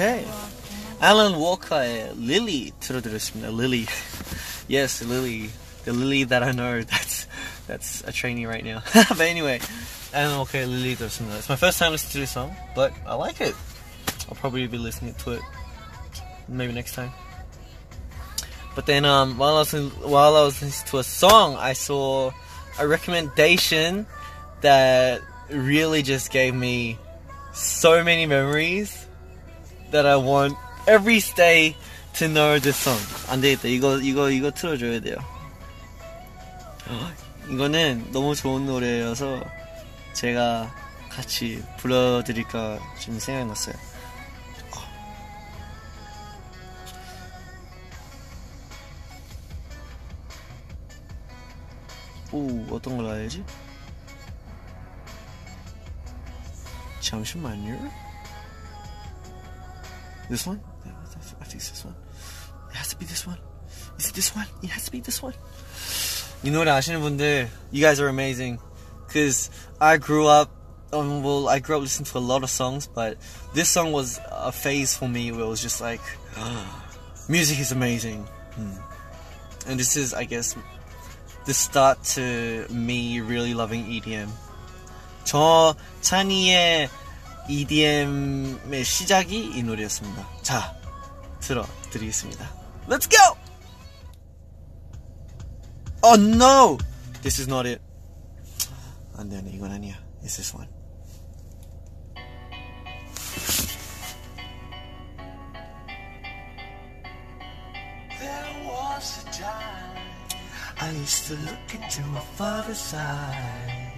Okay. 0.00 0.24
Alan 1.02 1.38
Walker, 1.38 2.08
Lily 2.16 2.72
Trudurismina, 2.80 3.52
Lily. 3.52 3.86
yes, 4.66 5.04
Lily. 5.04 5.50
The 5.84 5.92
Lily 5.92 6.24
that 6.24 6.42
I 6.42 6.52
know, 6.52 6.80
that's 6.90 7.26
that's 7.66 8.02
a 8.04 8.10
trainee 8.10 8.46
right 8.46 8.64
now. 8.64 8.82
but 8.94 9.20
anyway, 9.20 9.60
Alan 10.14 10.38
Walker, 10.38 10.64
Lily 10.64 10.96
Trudurismina. 10.96 11.36
It's 11.36 11.50
my 11.50 11.56
first 11.56 11.78
time 11.78 11.92
listening 11.92 12.12
to 12.12 12.18
this 12.20 12.30
song, 12.30 12.56
but 12.74 12.94
I 13.04 13.12
like 13.12 13.42
it. 13.42 13.54
I'll 14.30 14.36
probably 14.36 14.66
be 14.68 14.78
listening 14.78 15.12
to 15.16 15.32
it 15.32 15.42
maybe 16.48 16.72
next 16.72 16.94
time. 16.94 17.12
But 18.74 18.86
then 18.86 19.04
um, 19.04 19.36
while 19.36 19.56
I 19.56 19.58
was 19.58 19.72
while 19.72 20.34
I 20.34 20.44
was 20.44 20.62
listening 20.62 20.88
to 20.92 20.98
a 21.00 21.04
song, 21.04 21.56
I 21.56 21.74
saw 21.74 22.30
a 22.78 22.88
recommendation 22.88 24.06
that 24.62 25.20
really 25.50 26.02
just 26.02 26.32
gave 26.32 26.54
me 26.54 26.96
so 27.52 28.02
many 28.02 28.24
memories 28.24 29.08
that 29.90 30.06
I 30.06 30.16
want 30.16 30.56
every 30.86 31.18
stay 31.18 31.76
to 32.14 32.28
know 32.28 32.58
this 32.58 32.76
song. 32.76 33.00
안 33.28 33.40
되겠다. 33.40 33.68
이거 33.68 33.98
이거 33.98 34.30
이거 34.30 34.50
틀어줘야 34.50 35.00
돼요. 35.00 35.16
이거는 37.50 38.12
너무 38.12 38.34
좋은 38.34 38.66
노래여서 38.66 39.42
제가 40.12 40.72
같이 41.08 41.62
불러드릴까 41.78 42.78
좀 43.00 43.18
생각났어요. 43.18 43.74
오 52.32 52.64
어떤 52.70 52.96
걸 52.96 53.06
알지? 53.06 53.44
잠시만요. 57.00 58.09
This 60.29 60.45
one? 60.45 60.59
Yeah, 60.85 60.91
I 60.91 61.05
think- 61.07 61.41
I 61.41 61.45
think 61.45 61.55
it's 61.61 61.69
this 61.69 61.85
one. 61.85 61.95
It 62.71 62.75
has 62.75 62.89
to 62.89 62.97
be 62.97 63.05
this 63.05 63.25
one. 63.25 63.37
Is 63.97 64.09
it 64.09 64.13
this 64.15 64.35
one? 64.35 64.47
It 64.61 64.69
has 64.69 64.85
to 64.85 64.91
be 64.91 64.99
this 65.01 65.21
one. 65.21 65.33
이 66.43 66.51
노래 66.51 66.69
아시는 66.71 67.01
분들, 67.01 67.49
you 67.71 67.81
guys 67.81 67.99
are 67.99 68.09
amazing. 68.09 68.59
Cause 69.07 69.49
I 69.79 69.97
grew 69.97 70.27
up, 70.27 70.49
um, 70.93 71.23
well, 71.23 71.47
I 71.47 71.59
grew 71.59 71.77
up 71.77 71.81
listening 71.81 72.05
to 72.11 72.17
a 72.17 72.19
lot 72.19 72.43
of 72.43 72.49
songs, 72.49 72.87
but 72.87 73.17
this 73.53 73.69
song 73.69 73.91
was 73.91 74.19
a 74.29 74.51
phase 74.51 74.93
for 74.95 75.07
me 75.07 75.31
where 75.31 75.41
it 75.45 75.47
was 75.49 75.61
just 75.61 75.79
like, 75.81 76.01
music 77.29 77.59
is 77.59 77.71
amazing. 77.71 78.27
Hmm. 78.55 78.77
And 79.67 79.79
this 79.79 79.95
is, 79.97 80.13
I 80.13 80.25
guess, 80.25 80.55
the 81.45 81.53
start 81.53 82.03
to 82.15 82.65
me 82.69 83.21
really 83.21 83.53
loving 83.53 83.85
EDM. 83.85 84.29
저 85.23 85.73
찬이의 86.01 86.89
EDM의 87.48 88.84
시작이 88.84 89.56
이 89.56 89.62
노래였습니다. 89.62 90.28
자, 90.42 90.76
들어드리겠습니다. 91.40 92.48
Let's 92.88 93.10
go! 93.10 93.36
Oh 96.02 96.20
no! 96.20 96.78
This 97.22 97.40
is 97.40 97.48
not 97.48 97.68
it. 97.68 97.82
안 99.16 99.28
돼, 99.28 99.38
안 99.38 99.44
돼. 99.44 99.50
이건 99.50 99.70
아니야. 99.72 99.96
It's 100.22 100.36
this 100.36 100.54
one. 100.56 100.68
I 110.82 110.90
used 110.92 111.26
to 111.28 111.34
look 111.34 111.74
into 111.74 112.02
my 112.08 112.20
father's 112.36 112.94
eyes. 112.94 113.89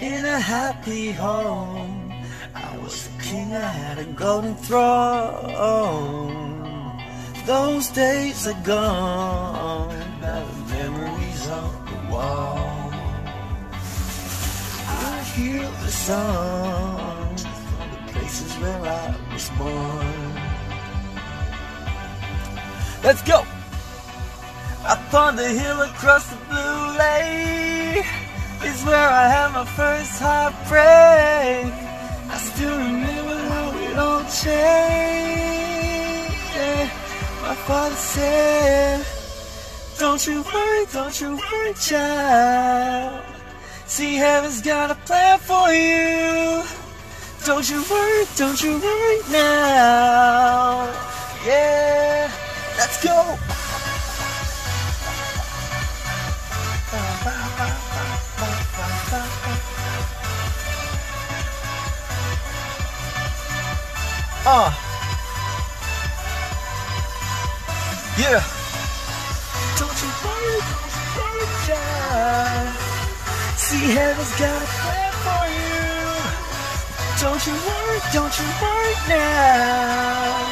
In 0.00 0.24
a 0.26 0.38
happy 0.38 1.10
home, 1.10 2.12
I 2.54 2.76
was 2.76 3.08
a 3.08 3.22
king, 3.22 3.54
I 3.54 3.60
had 3.60 3.98
a 3.98 4.04
golden 4.04 4.54
throne. 4.56 6.26
Those 7.46 7.88
days 7.88 8.46
are 8.46 8.62
gone, 8.62 9.88
now 10.20 10.44
the 10.44 10.74
memories 10.74 11.48
on 11.48 11.86
the 11.86 11.96
wall. 12.12 12.90
I 14.86 15.22
hear 15.34 15.62
the 15.62 15.90
songs 15.90 17.46
from 17.46 17.88
the 17.90 18.12
places 18.12 18.52
where 18.58 18.82
I 18.82 19.16
was 19.32 19.48
born. 19.56 20.34
Let's 23.02 23.22
go! 23.22 23.46
Up 24.84 25.14
on 25.14 25.36
the 25.36 25.48
hill 25.48 25.80
across 25.80 26.26
the 26.28 26.36
blue 26.50 26.98
lake 26.98 27.75
where 28.86 29.08
I 29.08 29.28
had 29.28 29.48
my 29.52 29.64
first 29.64 30.20
heartbreak. 30.20 31.72
I 32.34 32.36
still 32.38 32.78
remember 32.78 33.38
how 33.50 33.68
it 33.86 33.96
all 33.98 34.22
changed. 34.42 35.56
My 37.42 37.54
father 37.66 37.96
said, 37.96 39.04
Don't 39.98 40.24
you 40.26 40.42
worry, 40.42 40.86
don't 40.92 41.20
you 41.20 41.30
worry, 41.36 41.74
child. 41.74 43.24
See, 43.86 44.14
heaven's 44.14 44.62
got 44.62 44.90
a 44.90 44.94
plan 45.06 45.38
for 45.40 45.68
you. 45.72 46.62
Don't 47.44 47.68
you 47.70 47.82
worry, 47.90 48.24
don't 48.36 48.60
you 48.62 48.78
worry 48.78 49.18
now. 49.30 50.86
Yeah, 51.44 52.30
let's 52.78 53.02
go. 53.02 53.45
Uh. 64.48 64.70
Yeah. 68.16 68.38
Don't 69.74 69.98
you 69.98 70.10
worry, 70.22 70.58
don't 70.70 70.94
you 70.94 71.02
worry, 71.18 71.46
child. 71.66 72.70
See, 73.58 73.90
heaven's 73.90 74.30
got 74.38 74.62
a 74.62 74.66
plan 74.70 75.12
for 75.26 75.50
you. 75.50 75.74
Don't 77.18 77.42
you 77.42 77.54
worry, 77.58 77.98
don't 78.12 78.34
you 78.38 78.46
worry 78.62 78.94
now. 79.08 80.46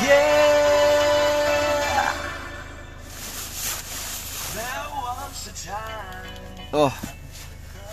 Yeah. 0.00 0.56
Was 4.56 5.44
time 5.66 6.24
Oh, 6.72 6.94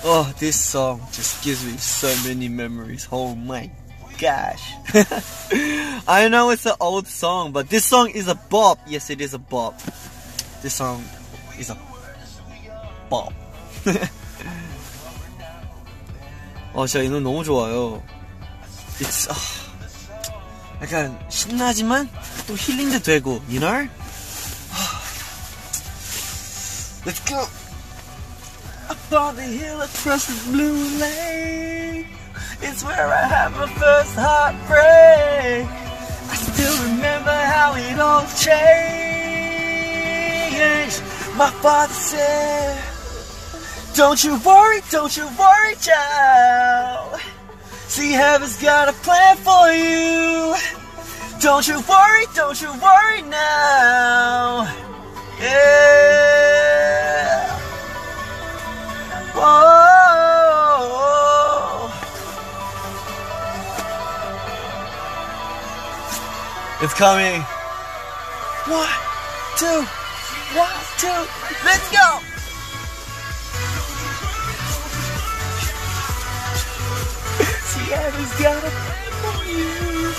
oh, 0.06 0.34
this 0.40 0.56
song 0.56 1.02
just 1.12 1.44
gives 1.44 1.66
me 1.66 1.76
so 1.76 2.08
many 2.26 2.48
memories. 2.48 3.10
Oh 3.12 3.36
my 3.36 3.70
gosh. 4.18 4.64
I 6.08 6.28
know 6.30 6.50
it's 6.50 6.66
an 6.66 6.76
old 6.80 7.08
song, 7.08 7.52
but 7.52 7.70
this 7.70 7.86
song 7.86 8.10
is 8.10 8.28
a 8.28 8.36
bop. 8.36 8.80
Yes, 8.88 9.10
it 9.10 9.22
is 9.22 9.34
a 9.34 9.40
bop. 9.40 9.80
This 10.62 10.76
song 10.76 11.04
is 11.58 11.70
a 11.70 11.78
bop. 13.10 13.34
어, 16.74 16.88
진짜 16.88 17.04
이 17.04 17.10
노래 17.10 17.22
너무 17.22 17.44
좋아요. 17.44 18.02
It's, 19.00 19.30
아, 19.30 19.36
약간 20.82 21.20
신나지만 21.30 22.10
또 22.48 22.56
힐링도 22.56 23.00
되고, 23.00 23.42
you 23.48 23.60
know? 23.60 23.88
Let's 27.06 27.20
go! 27.28 27.46
Up 28.90 29.14
on 29.14 29.36
the 29.36 29.44
hill 29.44 29.82
across 29.82 30.26
the 30.26 30.52
blue 30.52 30.98
lake 30.98 32.23
It's 32.62 32.84
where 32.84 33.08
I 33.08 33.26
had 33.28 33.52
my 33.52 33.68
first 33.68 34.16
heartbreak. 34.16 35.68
I 36.32 36.36
still 36.36 36.78
remember 36.90 37.32
how 37.32 37.76
it 37.76 38.00
all 38.00 38.26
changed. 38.38 38.94
My 41.36 41.50
father 41.62 41.94
said 41.94 42.78
Don't 43.96 44.24
you 44.24 44.40
worry, 44.46 44.82
don't 44.92 45.16
you 45.18 45.28
worry, 45.38 45.76
child. 45.82 47.20
See, 47.88 48.12
heaven's 48.12 48.62
got 48.62 48.90
a 48.90 48.94
plan 48.94 49.38
for 49.38 49.72
you. 49.72 50.56
Don't 51.40 51.68
you 51.68 51.80
worry, 51.82 52.26
don't 52.34 52.62
you 52.62 52.72
worry 52.82 53.22
now. 53.24 54.68
Yeah. 55.40 56.74
Whoa. 59.36 60.53
It's 66.84 66.94
coming. 66.94 67.40
One, 68.68 68.90
two, 69.56 69.86
one, 70.54 70.84
two, 70.98 71.28
let's 71.64 71.90
go! 71.90 72.20
Seattle's 77.64 78.34
got 78.38 78.58
a 78.58 78.70
plan 78.70 79.14
for 79.24 79.38
you. 79.48 80.12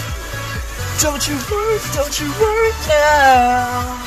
Don't 1.03 1.29
you 1.29 1.37
worry, 1.53 1.79
don't 1.93 2.19
you 2.19 2.33
worry 2.41 2.73
now. 2.89 4.01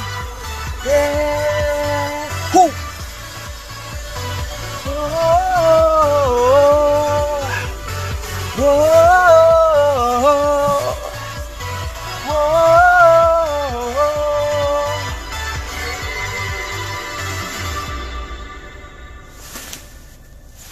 Yeah. 0.83 2.25
Whoo. 2.55 2.71
Oh. 4.87 6.16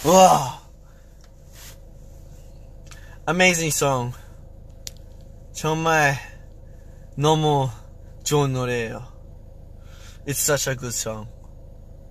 와 0.06 0.62
Amazing 3.28 3.74
song 3.74 4.16
정말 5.52 6.16
너무 7.16 7.68
좋은 8.22 8.52
노래예요 8.52 9.02
It's 10.26 10.38
such 10.38 10.70
a 10.70 10.76
good 10.76 10.94
song 10.94 11.36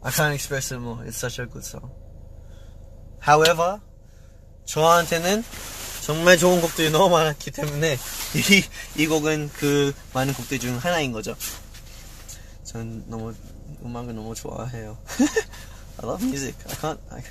I 0.05 0.12
can't 0.12 0.36
express 0.36 0.71
it 0.71 0.79
more. 0.79 1.03
It's 1.03 1.17
such 1.17 1.41
a 1.41 1.47
good 1.47 1.65
song. 1.65 1.89
However, 3.19 3.79
저한테는 4.65 5.43
정말 6.03 6.38
좋은 6.38 6.62
곡들이 6.62 6.91
너무 6.91 7.10
많았기 7.10 7.49
때문에 7.49 7.97
이, 8.36 9.01
이 9.01 9.08
곡은 9.08 9.49
그 9.53 9.95
많은 10.13 10.36
곡들 10.36 10.60
중 10.60 10.77
하나인 10.77 11.12
거죠. 11.12 11.36
전 12.63 13.03
너무 13.08 13.34
음악을 13.84 14.13
너무 14.13 14.36
좋아해요. 14.36 14.95
I 15.97 16.08
love 16.08 16.23
music. 16.23 16.55
I 16.69 16.75
can't. 16.75 16.99
I, 17.10 17.23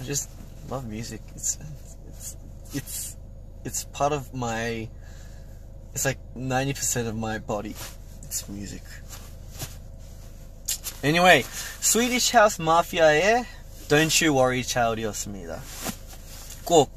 I 0.00 0.04
just 0.04 0.30
love 0.68 0.86
music. 0.86 1.20
It's 1.34 1.58
it's 2.08 2.36
it's 2.74 3.16
it's 3.64 3.84
part 3.92 4.12
of 4.12 4.32
my. 4.34 4.88
It's 5.94 6.04
like 6.04 6.18
ninety 6.34 6.72
percent 6.72 7.08
of 7.08 7.16
my 7.16 7.38
body. 7.38 7.74
It's 8.24 8.48
music. 8.48 8.82
Anyway, 11.02 11.44
Swedish 11.80 12.30
House 12.30 12.58
Mafia의 12.58 13.44
Don't 13.88 14.20
You 14.20 14.34
Worry 14.34 14.62
Child이었습니다. 14.62 15.60
꼭 16.64 16.90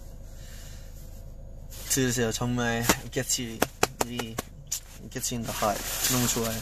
들으세요. 1.89 2.31
정말 2.31 2.85
gets 3.11 3.41
you, 3.41 3.57
gets 5.09 5.31
you 5.31 5.39
in 5.39 5.43
the 5.43 5.51
heart. 5.51 5.81
너무 6.11 6.27
좋아요. 6.27 6.55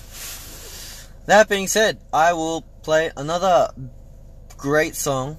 That 1.25 1.49
being 1.49 1.67
said, 1.67 1.99
I 2.11 2.33
will 2.33 2.63
play 2.81 3.11
another 3.15 3.69
great 4.57 4.95
song 4.95 5.37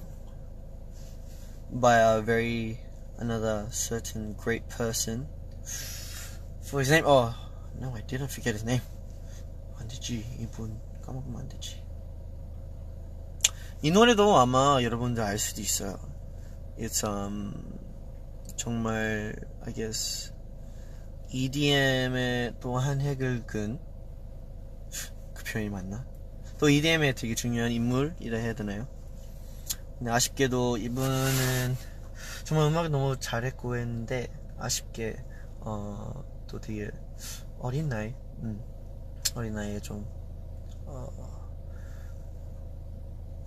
by 1.72 1.98
a 1.98 2.20
very 2.20 2.78
another 3.18 3.66
certain 3.70 4.34
great 4.34 4.68
person. 4.68 5.26
For 6.62 6.80
his 6.80 6.90
name, 6.90 7.04
oh 7.06 7.34
no, 7.80 7.94
I 7.94 8.00
didn't 8.02 8.30
forget 8.30 8.54
his 8.54 8.64
name. 8.64 8.82
안 9.78 9.88
되지 9.88 10.24
이분 10.40 10.78
까먹으면 11.02 11.40
안 11.40 11.48
되지. 11.48 11.82
이 13.82 13.90
노래도 13.90 14.36
아마 14.38 14.82
여러분들 14.82 15.22
알 15.22 15.38
수도 15.38 15.62
있어요. 15.62 15.98
It's 16.78 17.02
um 17.06 17.78
정말 18.56 19.34
I 19.64 19.72
guess 19.72 20.32
EDM의 21.32 22.54
또 22.60 22.78
한 22.78 23.00
획을 23.00 23.46
끈 23.46 23.78
그 25.34 25.44
표현이 25.44 25.70
맞나? 25.70 26.04
또 26.58 26.68
EDM의 26.68 27.14
되게 27.14 27.34
중요한 27.34 27.72
인물이라 27.72 28.38
해야 28.38 28.54
되나요? 28.54 28.86
근데 30.00 30.12
아쉽게도 30.12 30.78
이분은 30.78 31.76
정말 32.44 32.68
음악을 32.68 32.90
너무 32.90 33.20
잘했고 33.20 33.76
했는데 33.76 34.28
아쉽게 34.58 35.22
어, 35.60 36.24
또 36.48 36.58
되게 36.58 36.90
어린 37.58 37.90
나이, 37.90 38.14
음, 38.42 38.62
어린 39.34 39.52
나이에 39.52 39.78
좀 39.80 40.06
어, 40.86 41.50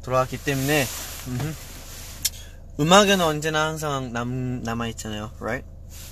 돌아왔기 0.04 0.44
때문에 0.44 0.86
음흠. 1.28 1.54
음악은 2.82 3.20
언제나 3.20 3.68
항상 3.70 4.13
남 4.13 4.62
남아 4.62 4.88
있잖아요, 4.89 5.32
right? 5.39 5.68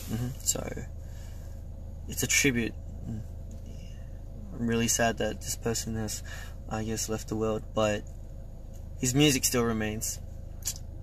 Mhm. 0.09 0.33
So 0.43 0.59
it's 2.09 2.23
a 2.23 2.27
tribute. 2.27 2.73
Mm. 3.07 3.21
I'm 4.53 4.67
really 4.67 4.87
sad 4.87 5.17
that 5.19 5.39
this 5.41 5.55
person 5.55 5.97
has, 5.97 6.23
I 6.67 6.83
guess, 6.83 7.09
left 7.09 7.27
the 7.29 7.35
world, 7.35 7.61
but 7.75 8.01
his 8.99 9.13
music 9.13 9.45
still 9.45 9.63
remains. 9.63 10.19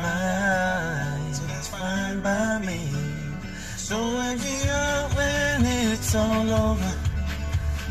eyes. 0.00 1.38
So 1.38 1.44
that's 1.46 1.68
fine 1.68 2.20
by 2.20 2.58
me. 2.58 2.90
So 3.76 3.96
wake 4.18 4.40
me 4.40 4.68
up 4.68 5.14
when 5.16 5.64
it's 5.64 6.14
all 6.14 6.50
over. 6.50 6.92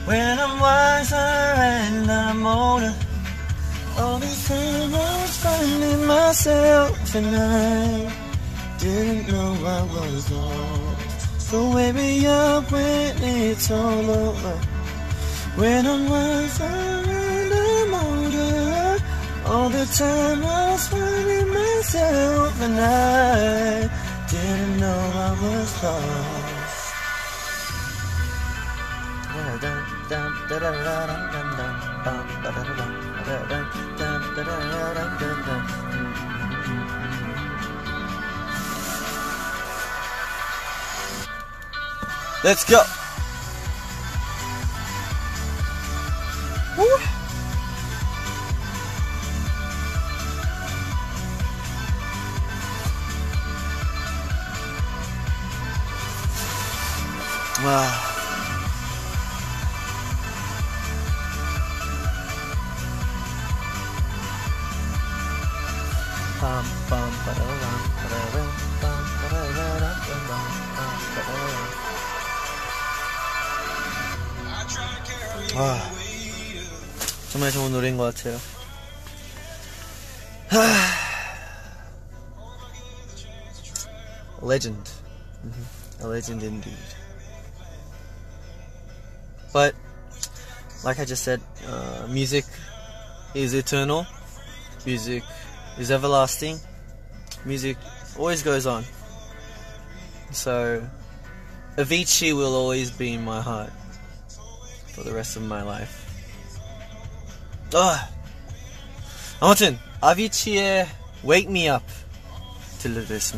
When 0.06 0.40
I'm 0.40 0.60
wiser 0.60 1.16
and 1.16 2.12
I'm 2.12 2.46
older. 2.46 2.94
All 3.98 4.18
this 4.18 4.48
time 4.48 4.94
I 4.96 5.22
was 5.22 5.38
finding 5.38 6.06
myself 6.06 7.16
and 7.16 7.36
I 7.36 8.12
didn't 8.80 9.28
know 9.32 9.54
I 9.66 9.84
was 9.84 10.32
lost. 10.32 11.42
So 11.50 11.76
wake 11.76 11.96
me 11.96 12.26
up 12.26 12.72
when 12.72 13.24
it's 13.24 13.70
all 13.70 14.10
over. 14.10 14.56
When 15.56 15.86
I'm 15.86 16.10
wiser. 16.10 17.03
All 19.46 19.70
the 19.70 19.86
time 19.86 20.44
I 20.44 20.72
was 20.72 20.88
finding 20.88 21.50
myself 21.50 22.62
and 22.62 22.80
I 22.80 23.90
didn't 24.32 24.80
know 24.80 25.00
I 25.14 25.32
was 25.42 25.84
lost. 25.84 26.44
Let's 42.44 42.66
go. 42.66 43.03
와. 57.64 57.88
와. 75.56 75.78
정말 77.32 77.52
좋은 77.52 77.72
노래인 77.72 77.96
것 77.96 78.14
같아요. 78.14 78.38
A 84.42 84.46
legend. 84.46 84.92
Mhm. 85.46 85.66
A 86.02 86.08
legend 86.08 86.46
indeed. 86.46 87.03
like 90.84 91.00
I 91.00 91.06
just 91.06 91.24
said, 91.24 91.42
uh, 91.68 92.08
music 92.10 92.46
is 93.34 93.54
eternal, 93.54 94.06
music 94.86 95.24
is 95.78 95.92
everlasting, 95.92 96.60
music 97.46 97.78
always 98.18 98.44
goes 98.44 98.66
on. 98.68 98.84
So, 100.32 100.88
Avicii 101.78 102.36
will 102.36 102.54
always 102.56 102.92
be 102.92 103.14
in 103.14 103.24
my 103.24 103.42
heart 103.42 103.72
for 104.94 105.04
the 105.04 105.14
rest 105.14 105.36
of 105.36 105.44
my 105.44 105.64
life. 105.64 106.00
Ah. 107.74 108.10
Martin, 109.42 109.80
Avicii, 110.02 110.88
wake 111.24 111.50
me 111.50 111.68
up 111.68 111.84
to 112.80 112.90
live 112.90 113.08
this. 113.08 113.34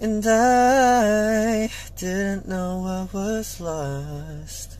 And 0.00 0.24
I 0.26 1.70
didn't 1.96 2.48
know 2.48 2.84
I 2.86 3.16
was 3.16 3.60
lost. 3.60 4.73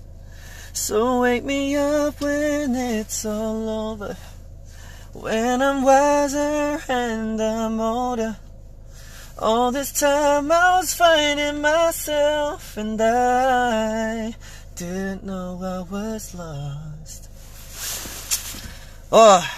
So 0.75 1.21
wake 1.21 1.45
me 1.45 1.77
up 1.77 2.21
when 2.21 2.75
it's 2.75 3.25
all 3.25 3.93
over. 3.93 4.17
When 5.13 5.63
I'm 5.63 5.85
wiser 5.85 6.83
and 6.89 7.41
I'm 7.41 7.81
older. 7.81 8.37
All 9.39 9.71
this 9.71 9.93
time 9.93 10.51
I 10.51 10.79
was 10.79 10.93
finding 10.93 11.61
myself 11.61 12.77
and 12.77 13.01
I 13.01 14.35
didn't 14.75 15.23
know 15.23 15.61
I 15.63 15.89
was 15.89 16.35
lost. 16.35 17.31
Oh, 19.13 19.49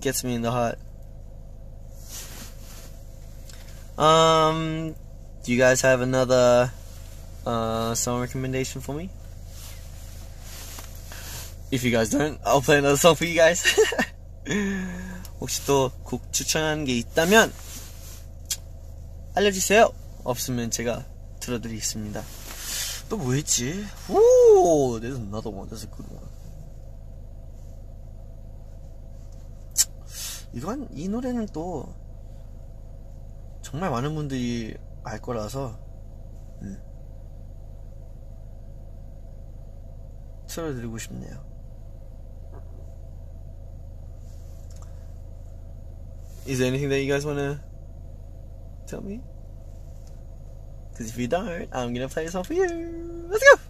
gets 0.00 0.22
me 0.22 0.34
in 0.34 0.42
the 0.42 0.50
heart. 0.50 0.78
Um, 3.96 4.94
do 5.44 5.52
you 5.52 5.58
guys 5.58 5.80
have 5.80 6.02
another 6.02 6.70
uh, 7.46 7.94
song 7.94 8.20
recommendation 8.20 8.80
for 8.80 8.94
me? 8.94 9.10
If 11.70 11.84
you 11.84 11.90
guys 11.90 12.10
don't, 12.10 12.38
I'll 12.44 12.60
play 12.60 12.78
another 12.78 12.96
song 12.96 13.14
for 13.16 13.24
you 13.26 13.34
guys. 13.34 13.64
혹시 15.40 15.64
또 15.66 15.90
곡 16.04 16.32
추천하는 16.32 16.84
게 16.84 16.96
있다면 16.98 17.52
알려주세요. 19.34 19.90
없으면 20.24 20.70
제가 20.70 21.04
들어드리겠습니다. 21.40 22.22
또 23.08 23.16
뭐 23.16 23.34
했지? 23.34 23.84
오, 24.08 24.98
there's 25.00 25.16
another 25.16 25.50
one. 25.50 25.68
That's 25.68 25.84
a 25.84 25.90
good 25.90 26.08
one. 26.12 26.28
이건 30.54 30.88
이 30.92 31.08
노래는 31.08 31.46
또 31.52 31.94
정말 33.62 33.90
많은 33.90 34.14
분들이 34.14 34.76
알 35.02 35.18
거라서 35.20 35.78
음. 36.62 36.78
Sara 40.52 40.68
wish 40.86 41.08
lwecc-nni. 41.08 41.38
Is 46.44 46.58
there 46.58 46.68
anything 46.68 46.90
that 46.90 47.00
you 47.00 47.10
guys 47.10 47.24
want 47.24 47.38
to 47.38 47.58
tell 48.86 49.00
me? 49.00 49.22
Because 50.90 51.08
if 51.08 51.16
you 51.16 51.26
don't, 51.26 51.70
I'm 51.72 51.94
going 51.94 52.06
to 52.06 52.12
play 52.12 52.24
this 52.24 52.32
song 52.32 52.44
for 52.44 52.52
you. 52.52 52.68
Let's 53.30 53.42
go! 53.42 53.60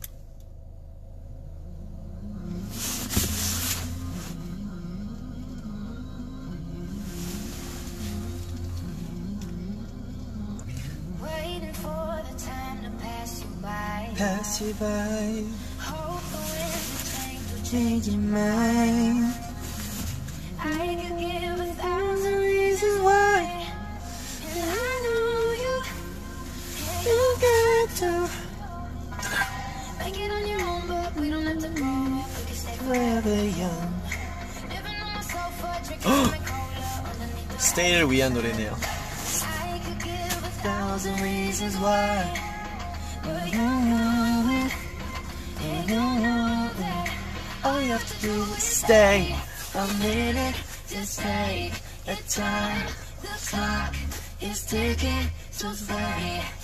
Pass 14.18 14.60
you 14.60 14.74
by 14.74 15.71
change 17.72 18.06
your 18.06 18.18
mind. 18.18 19.34
I 20.60 20.94
could 21.00 21.16
give 21.18 21.58
a 21.58 21.72
thousand 21.80 22.34
reasons 22.36 23.00
why, 23.00 23.66
and 24.44 24.60
I 24.60 24.92
know 25.04 25.52
you, 25.64 25.74
you 27.06 27.18
got 27.40 27.88
to 28.02 28.12
make 30.00 30.18
it 30.20 30.30
on 30.30 30.44
your 30.46 30.60
own, 30.60 30.82
but 30.86 31.16
we 31.16 31.30
don't 31.30 31.46
have 31.46 31.60
to. 31.62 31.68
We 31.70 31.76
can 32.44 32.54
stay 32.54 32.76
forever 32.76 33.44
young. 33.62 34.02
Stay 37.58 37.92
there, 37.92 38.06
we 38.06 38.20
end 38.20 38.36
it. 38.36 38.44
A 38.44 38.76
thousand 40.60 41.18
reasons 41.22 41.78
why. 41.78 42.51
Have 47.92 48.20
to 48.22 48.44
stay 48.58 49.36
a 49.74 49.86
minute. 50.00 50.56
to 50.88 51.04
take 51.14 51.74
a 52.08 52.16
time. 52.26 52.86
The 53.20 53.28
clock 53.50 53.94
is 54.40 54.64
ticking, 54.64 55.28
so 55.50 55.70
stay. 55.74 56.61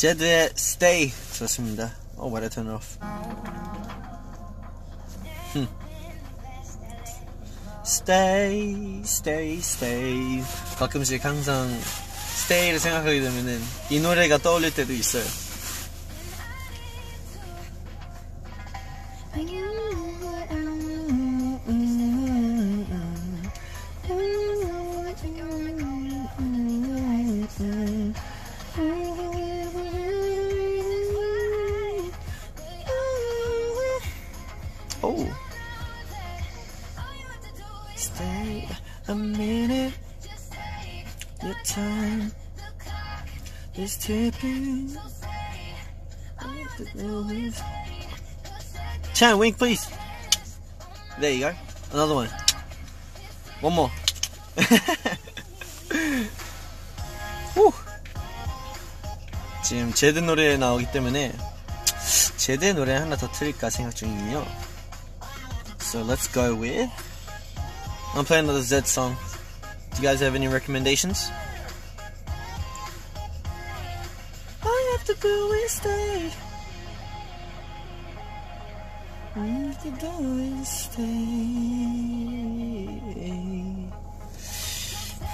제드의 0.00 0.48
Stay 0.56 1.12
좋습니다. 1.34 1.92
Oh, 2.16 2.34
did 2.34 2.44
I 2.44 2.48
turn 2.48 2.70
off? 2.70 2.96
Hmm. 5.52 5.68
Stay, 7.84 9.02
stay, 9.04 9.58
stay. 9.58 10.42
가끔씩 10.78 11.22
항상 11.22 11.68
Stay를 12.44 12.78
생각하게 12.78 13.20
되면은 13.20 13.60
이 13.90 14.00
노래가 14.00 14.38
떠올릴 14.38 14.74
때도 14.74 14.94
있어요. 14.94 15.49
Chan, 49.12 49.38
wink, 49.38 49.58
please. 49.58 49.86
There 51.18 51.32
you 51.32 51.40
go. 51.40 51.52
Another 51.92 52.14
one. 52.14 52.28
One 53.60 53.74
more. 53.74 53.90
Woo. 57.56 57.72
지금 59.62 59.92
제드 59.92 60.20
노래 60.20 60.56
나오기 60.56 60.90
때문에 60.90 61.32
제드 62.38 62.64
노래 62.74 62.94
하나 62.94 63.16
더 63.16 63.30
틀릴까 63.30 63.68
생각 63.68 63.94
중이에요. 63.94 64.46
So 65.80 66.02
let's 66.02 66.32
go 66.32 66.54
with. 66.54 66.90
I'm 68.14 68.24
playing 68.24 68.48
another 68.48 68.62
Zedd 68.62 68.86
song. 68.86 69.16
Do 69.90 70.02
you 70.02 70.08
guys 70.08 70.20
have 70.20 70.34
any 70.34 70.48
recommendations? 70.48 71.30
All 79.90 79.96
you 79.96 79.96
have 79.96 79.98
to 79.98 80.06
do 80.06 80.38
is 80.60 80.68
stay. 80.68 81.02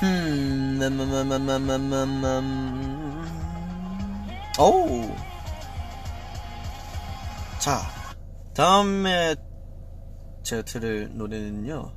Hmm. 0.01 0.83
Um, 0.83 1.01
um, 1.01 1.13
um, 1.13 1.33
um, 1.33 1.51
um, 1.51 1.71
um, 1.71 1.93
um, 1.93 2.25
um. 2.25 3.27
Oh. 4.59 5.17
자, 7.59 7.83
다음에 8.55 9.35
제가 10.43 10.63
들을 10.63 11.11
노래는요. 11.17 11.93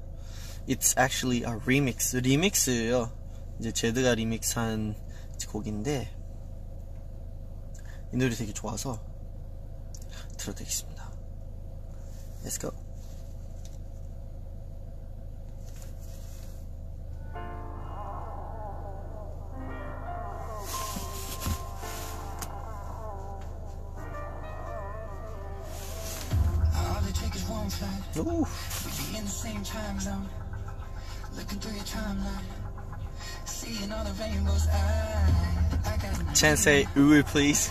It's 0.67 0.97
actually 0.97 1.43
a 1.43 1.59
remix. 1.65 2.17
리믹스예요. 2.17 3.11
이제 3.59 3.71
제드가 3.71 4.15
리믹스한 4.15 4.95
곡인데 5.49 6.09
이 8.13 8.17
노래 8.17 8.35
되게 8.35 8.53
좋아서 8.53 8.99
들어드리겠습니다. 10.37 10.98
Let's 12.43 12.57
go. 12.57 12.73
All 26.75 27.07
it 27.07 27.15
takes 27.15 27.35
is 27.35 27.43
one 27.49 27.69
flight. 27.69 28.17
Ooh. 28.17 28.47
We 28.85 29.11
be 29.11 29.17
in 29.17 29.25
the 29.25 29.29
same 29.29 29.63
time 29.63 29.99
zone. 29.99 30.27
Looking 31.35 31.59
through 31.59 31.75
your 31.75 31.83
timeline. 31.83 32.45
Seeing 33.45 33.91
all 33.91 34.03
the 34.03 34.13
rainbows. 34.13 34.67
I, 34.69 35.29
I 35.85 35.97
got 35.97 36.19
an 36.19 36.33
Chan 36.33 36.57
say 36.57 36.87
uwu 36.95 37.23
please. 37.25 37.69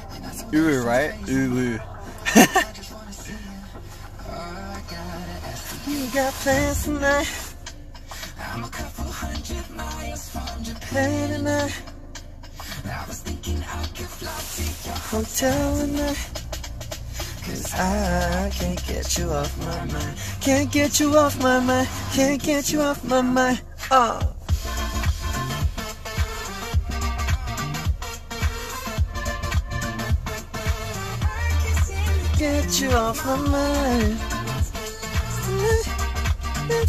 Uwu, 0.53 0.85
right? 0.85 1.13
Uwu. 1.23 1.81
Got 6.13 6.33
plans 6.35 6.85
tonight. 6.85 7.29
I'm 8.41 8.65
a 8.65 8.69
couple 8.69 9.05
hundred 9.05 9.69
miles 9.77 10.29
from 10.31 10.63
Japan. 10.63 11.31
Tonight. 11.31 11.83
I 12.85 13.05
was 13.07 13.21
thinking 13.21 13.63
I 13.63 13.85
could 13.97 14.07
fly 14.07 14.39
to 14.57 14.89
your 14.89 14.99
hotel 15.13 15.79
tonight. 15.79 16.29
Cause 17.45 17.75
I 17.75 18.51
can't 18.55 18.87
get 18.87 19.19
you 19.19 19.31
off 19.31 19.59
my 19.59 19.85
mind. 19.93 20.19
Can't 20.41 20.71
get 20.71 21.01
you 21.01 21.17
off 21.17 21.39
my 21.43 21.61
mind. 21.61 21.89
Can't 22.13 22.43
get 22.43 22.73
you 22.73 22.81
off 22.81 23.05
my 23.05 23.21
mind. 23.21 23.61
Oh. 23.91 24.21
Get 32.39 32.81
you 32.81 32.91
off 32.93 33.27
my 33.27 33.37
mind. 33.37 34.28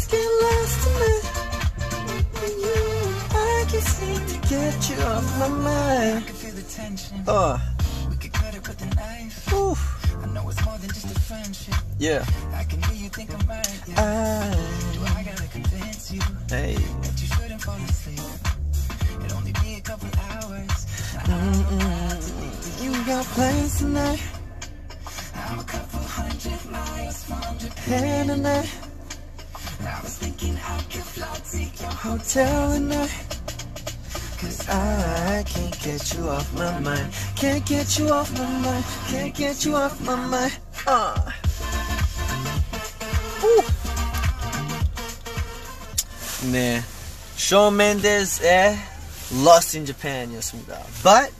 let's 0.00 0.06
get 0.06 0.26
lost 0.42 0.76
tonight. 0.84 1.24
You, 2.60 2.80
I 3.36 3.64
can 3.68 3.80
seem 3.82 4.26
to 4.26 4.48
get 4.48 4.90
you 4.90 4.96
off 5.04 5.38
my 5.38 5.48
mind. 5.48 6.18
I 6.18 6.20
can 6.26 6.34
feel 6.34 6.54
the 6.54 6.62
tension. 6.62 7.22
Oh, 7.26 7.60
We 8.10 8.16
could 8.16 8.32
cut 8.32 8.54
it 8.54 8.66
with 8.66 8.82
a 8.82 8.94
knife. 8.94 9.52
ooh, 9.52 9.76
I 10.22 10.26
know 10.32 10.48
it's 10.48 10.64
more 10.64 10.78
than 10.78 10.88
just 10.88 11.04
a 11.16 11.20
friendship. 11.20 11.74
yeah. 11.98 12.24
I 12.54 12.64
can 12.64 12.82
hear 12.82 12.94
you 13.04 13.08
think 13.10 13.30
I'm 13.34 13.46
right. 13.48 13.80
Yeah. 13.88 14.00
I, 14.00 14.94
Do 14.94 15.00
I 15.04 15.22
gotta 15.22 15.48
convince 15.48 16.12
you 16.12 16.20
hey. 16.48 16.74
that 16.74 17.20
you 17.20 17.26
shouldn't 17.28 17.62
fall 17.62 17.76
asleep? 17.76 18.20
It'll 19.24 19.38
only 19.38 19.52
be 19.52 19.74
a 19.76 19.80
couple 19.80 20.08
hours. 20.30 20.86
You 22.82 22.90
got 23.04 23.24
plans 23.26 23.78
tonight. 23.78 24.22
I'm 25.34 25.58
a 25.58 25.64
couple 25.64 26.00
hundred 26.00 26.70
miles 26.70 27.24
from 27.24 27.58
Japan. 27.58 28.26
Japan 28.26 28.30
hotel 32.00 32.72
tonight, 32.72 32.96
night. 32.96 33.38
Cause 34.38 34.68
I 34.68 35.44
can't 35.46 35.78
get 35.80 36.14
you 36.14 36.28
off 36.28 36.52
my 36.54 36.78
mind. 36.80 37.12
Can't 37.36 37.64
get 37.66 37.98
you 37.98 38.08
off 38.08 38.32
my 38.38 38.50
mind. 38.60 38.84
Can't 39.08 39.34
get 39.34 39.64
you 39.64 39.76
off 39.76 40.00
my 40.00 40.16
mind. 40.16 40.58
Uh. 40.86 41.30
Ooh. 43.44 43.62
Man. 46.50 46.82
Shawn 47.36 47.76
Mendes, 47.76 48.40
eh? 48.42 48.78
Lost 49.32 49.74
in 49.74 49.84
Japan, 49.86 50.30
Yasuda. 50.30 50.80
But 51.02 51.32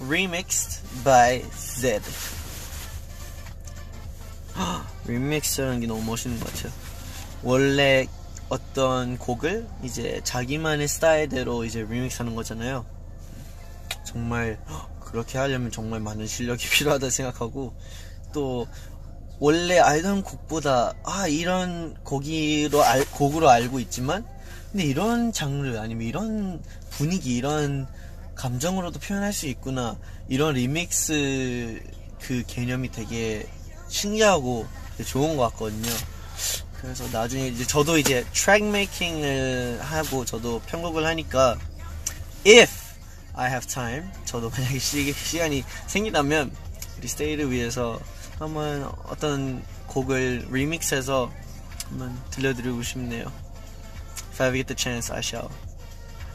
remixed 0.00 0.80
by 1.04 1.44
Zedd. 1.54 2.02
리믹스라는 5.06 5.80
게 5.80 5.86
너무 5.86 6.02
멋있는 6.02 6.38
것 6.38 6.52
같아요. 6.52 6.72
원래 7.42 8.06
어떤 8.52 9.16
곡을 9.16 9.66
이제 9.82 10.20
자기만의 10.24 10.86
스타일대로 10.86 11.64
이제 11.64 11.86
리믹스하는 11.88 12.34
거잖아요. 12.34 12.84
정말 14.04 14.62
그렇게 15.00 15.38
하려면 15.38 15.70
정말 15.70 16.00
많은 16.00 16.26
실력이 16.26 16.68
필요하다 16.68 17.08
생각하고 17.08 17.72
또 18.34 18.66
원래 19.40 19.78
알던 19.78 20.22
곡보다 20.22 20.92
아 21.02 21.26
이런 21.28 21.94
곡으로 22.04 22.82
알, 22.82 23.06
곡으로 23.06 23.48
알고 23.48 23.80
있지만 23.80 24.26
근데 24.70 24.84
이런 24.84 25.32
장르 25.32 25.78
아니면 25.78 26.06
이런 26.06 26.62
분위기 26.90 27.34
이런 27.34 27.86
감정으로도 28.34 29.00
표현할 29.00 29.32
수 29.32 29.46
있구나 29.46 29.96
이런 30.28 30.56
리믹스 30.56 31.82
그 32.20 32.42
개념이 32.46 32.92
되게 32.92 33.48
신기하고 33.88 34.66
좋은 35.06 35.38
것 35.38 35.44
같거든요. 35.52 35.90
그래서 36.82 37.06
나중에 37.12 37.46
이제 37.46 37.64
저도 37.64 37.96
이제 37.96 38.26
트랙 38.34 38.64
메이킹을 38.64 39.80
하고 39.80 40.24
저도 40.24 40.60
편곡을 40.66 41.06
하니까 41.06 41.56
if 42.44 42.72
I 43.34 43.48
have 43.48 43.66
time 43.66 44.10
저도 44.24 44.50
만약에 44.50 44.78
시, 44.80 45.12
시간이 45.12 45.64
생기다면 45.86 46.54
우리 46.98 47.06
스테이를 47.06 47.52
위해서 47.52 48.00
한번 48.38 48.84
어떤 49.04 49.64
곡을 49.86 50.48
리믹스해서 50.50 51.30
한번 51.88 52.20
들려드리고 52.30 52.82
싶네요. 52.82 53.32
If 54.32 54.42
I 54.42 54.48
ever 54.48 54.56
get 54.56 54.66
the 54.66 54.76
chance, 54.76 55.12
I 55.12 55.20
shall 55.20 55.50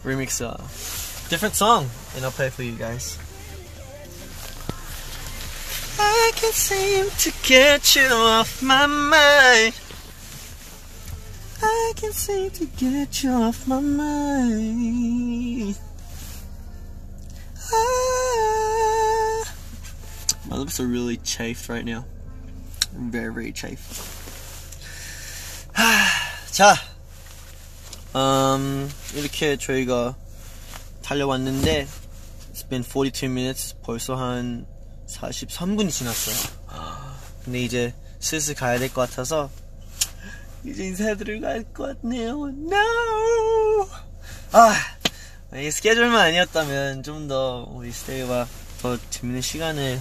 remix 0.06 0.42
a 0.42 0.56
different 1.30 1.56
song 1.56 1.90
and 2.16 2.24
I'll 2.24 2.32
play 2.32 2.48
for 2.48 2.64
you 2.64 2.78
guys. 2.78 3.20
I 6.00 6.32
can't 6.36 6.54
seem 6.54 7.10
to 7.10 7.32
get 7.44 7.96
you 8.00 8.08
off 8.14 8.62
my 8.62 8.86
mind. 8.86 9.87
I 11.87 11.93
can't 11.97 12.15
seem 12.15 12.51
to 12.51 12.67
get 12.77 13.23
you 13.23 13.31
off 13.31 13.67
my 13.67 13.81
mind. 13.81 15.79
Ah. 17.73 19.55
My 20.49 20.57
lips 20.57 20.81
are 20.81 20.87
really 20.87 21.17
chafed 21.19 21.69
right 21.69 21.85
now. 21.85 22.05
I'm 22.97 23.11
very, 23.11 23.33
very 23.33 23.53
chafed. 23.53 24.01
자, 26.53 26.77
음, 28.15 28.91
이렇게 29.15 29.57
저희가 29.57 30.15
달려왔는데, 31.03 31.87
It's 32.53 32.69
been 32.69 32.83
42 32.85 33.27
minutes. 33.27 33.75
벌써 33.83 34.15
한 34.15 34.67
43분이 35.09 35.91
지났어요. 35.91 36.37
근데 37.45 37.63
이제 37.63 37.95
슬슬 38.21 38.55
가야 38.55 38.79
될 38.79 38.93
것 38.93 39.09
같아서, 39.09 39.49
이제 40.66 40.84
인사드리고 40.86 41.42
갈 41.42 41.64
것 41.74 42.02
같네요. 42.02 42.48
No! 42.50 43.88
아, 44.52 44.74
이 45.56 45.72
스케줄만 45.72 46.20
아니었다면 46.20 47.04
좀 47.04 47.28
더 47.28 47.68
우리 47.72 47.92
스테이와 47.92 48.48
더 48.82 48.98
재밌는 49.10 49.42
시간을 49.42 50.00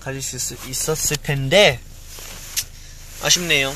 가질 0.00 0.22
수 0.22 0.54
있- 0.54 0.68
있었을 0.68 1.16
텐데, 1.18 1.80
아쉽네요. 3.22 3.72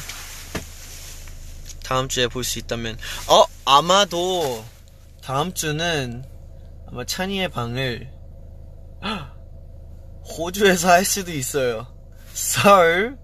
다음 1.84 2.08
주에 2.08 2.26
볼 2.28 2.44
수 2.44 2.58
있다면, 2.58 2.96
어, 3.28 3.44
아마도 3.64 4.64
다음 5.22 5.52
주는 5.52 6.24
아마 6.88 7.04
찬이의 7.04 7.48
방을 7.48 8.10
호주에서 10.38 10.88
할 10.90 11.04
수도 11.04 11.32
있어요. 11.32 11.86
So, 12.34 13.16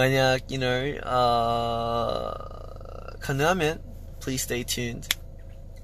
만약, 0.00 0.40
you 0.50 0.58
know, 0.60 1.00
어, 1.08 2.34
가능하면, 3.20 3.80
please 4.20 4.42
stay 4.44 4.62
tuned. 4.62 5.08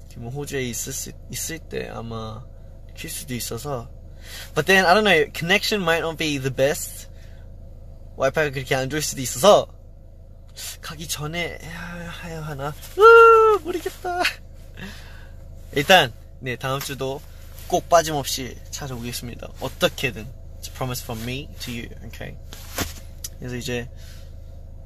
지금 0.07 0.27
호주에 0.27 0.61
있을, 0.61 0.93
수- 0.93 1.11
있을 1.31 1.57
때 1.57 1.89
아마 1.91 2.45
킬 2.95 3.09
수도 3.09 3.33
있어서. 3.33 3.89
But 4.53 4.67
then, 4.67 4.85
I 4.85 4.93
don't 4.93 5.03
know, 5.03 5.31
connection 5.33 5.81
might 5.81 6.03
not 6.05 6.17
be 6.17 6.37
the 6.37 6.53
best. 6.53 7.07
와이파이가 8.15 8.51
그렇게 8.53 8.75
안 8.75 8.87
좋을 8.87 9.01
수도 9.01 9.19
있어서, 9.21 9.67
가기 10.81 11.07
전에 11.07 11.57
해야 11.63 12.41
하나? 12.43 12.69
으, 12.99 13.59
모르겠다. 13.63 14.21
일단, 15.71 16.13
네, 16.39 16.55
다음 16.55 16.79
주도 16.79 17.19
꼭 17.67 17.89
빠짐없이 17.89 18.55
찾아오겠습니다. 18.69 19.47
어떻게든. 19.59 20.27
It's 20.61 20.67
a 20.67 20.73
promise 20.75 21.01
from 21.03 21.23
me 21.23 21.49
to 21.61 21.73
you, 21.73 21.89
okay? 22.05 22.37
그래서 23.43 23.57
이제 23.57 23.89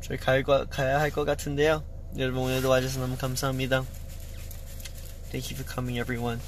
저희 0.03 0.17
갈 0.17 0.41
거, 0.41 0.65
가야 0.65 0.99
할 0.99 1.11
것 1.11 1.25
같은데요. 1.25 1.83
여러분 2.17 2.41
오늘도 2.41 2.67
와주셔서 2.69 3.01
너무 3.01 3.15
감사합니다. 3.15 3.83
Thank 5.29 5.51
you 5.53 5.61
for 5.61 5.71
coming, 5.71 5.99
everyone. 5.99 6.41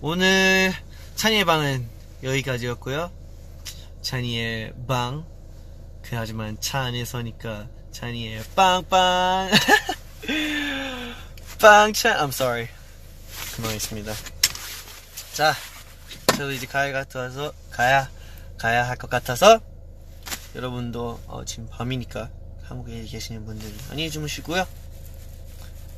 오늘 0.00 0.72
찬이의 1.14 1.44
방은 1.44 1.86
여기까지였고요. 2.24 3.12
찬이의 4.02 4.72
방, 4.88 5.24
그 6.02 6.16
하지만 6.16 6.60
차 6.60 6.80
안에서니까 6.80 7.68
찬이의 7.92 8.42
빵빵, 8.56 9.50
빵찬. 11.60 12.16
I'm 12.18 12.30
sorry. 12.30 12.66
그만하겠습니다. 13.54 14.12
자, 15.34 15.54
저도 16.32 16.50
이제 16.50 16.66
가야 16.66 16.90
같아서 16.92 17.52
가야 17.70 18.10
가야 18.58 18.88
할 18.88 18.96
것 18.96 19.08
같아서 19.08 19.60
여러분도 20.55 21.19
어, 21.27 21.45
지금 21.45 21.67
밤이니까 21.69 22.29
한국에 22.63 23.03
계시는 23.03 23.45
분들 23.45 23.71
안녕히 23.89 24.09
주무시고요. 24.11 24.67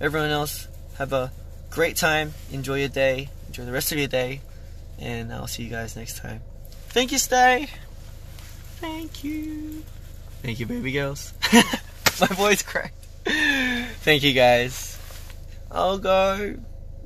Everyone 0.02 0.32
else 0.32 0.68
have 1.00 1.14
a 1.16 1.30
great 1.72 1.96
time. 2.00 2.34
Enjoy 2.52 2.78
your 2.80 2.92
day. 2.92 3.30
Enjoy 3.48 3.66
the 3.66 3.72
rest 3.72 3.92
of 3.92 4.00
your 4.00 4.10
day. 4.10 4.42
And 5.00 5.34
I'll 5.34 5.48
see 5.48 5.64
you 5.64 5.70
guys 5.70 5.96
next 5.96 6.18
time. 6.18 6.42
Thank 6.89 7.12
you, 7.12 7.18
Stay. 7.18 7.68
Thank 8.82 9.24
you. 9.24 9.84
Thank 10.42 10.60
you, 10.60 10.66
baby 10.66 10.92
girls. 10.92 11.34
My 12.20 12.28
voice 12.28 12.64
cracked. 12.64 13.06
Thank 14.04 14.24
you, 14.24 14.34
guys. 14.34 14.98
I'll 15.72 16.00
go. 16.00 16.58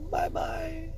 Bye 0.09 0.29
bye. 0.29 0.89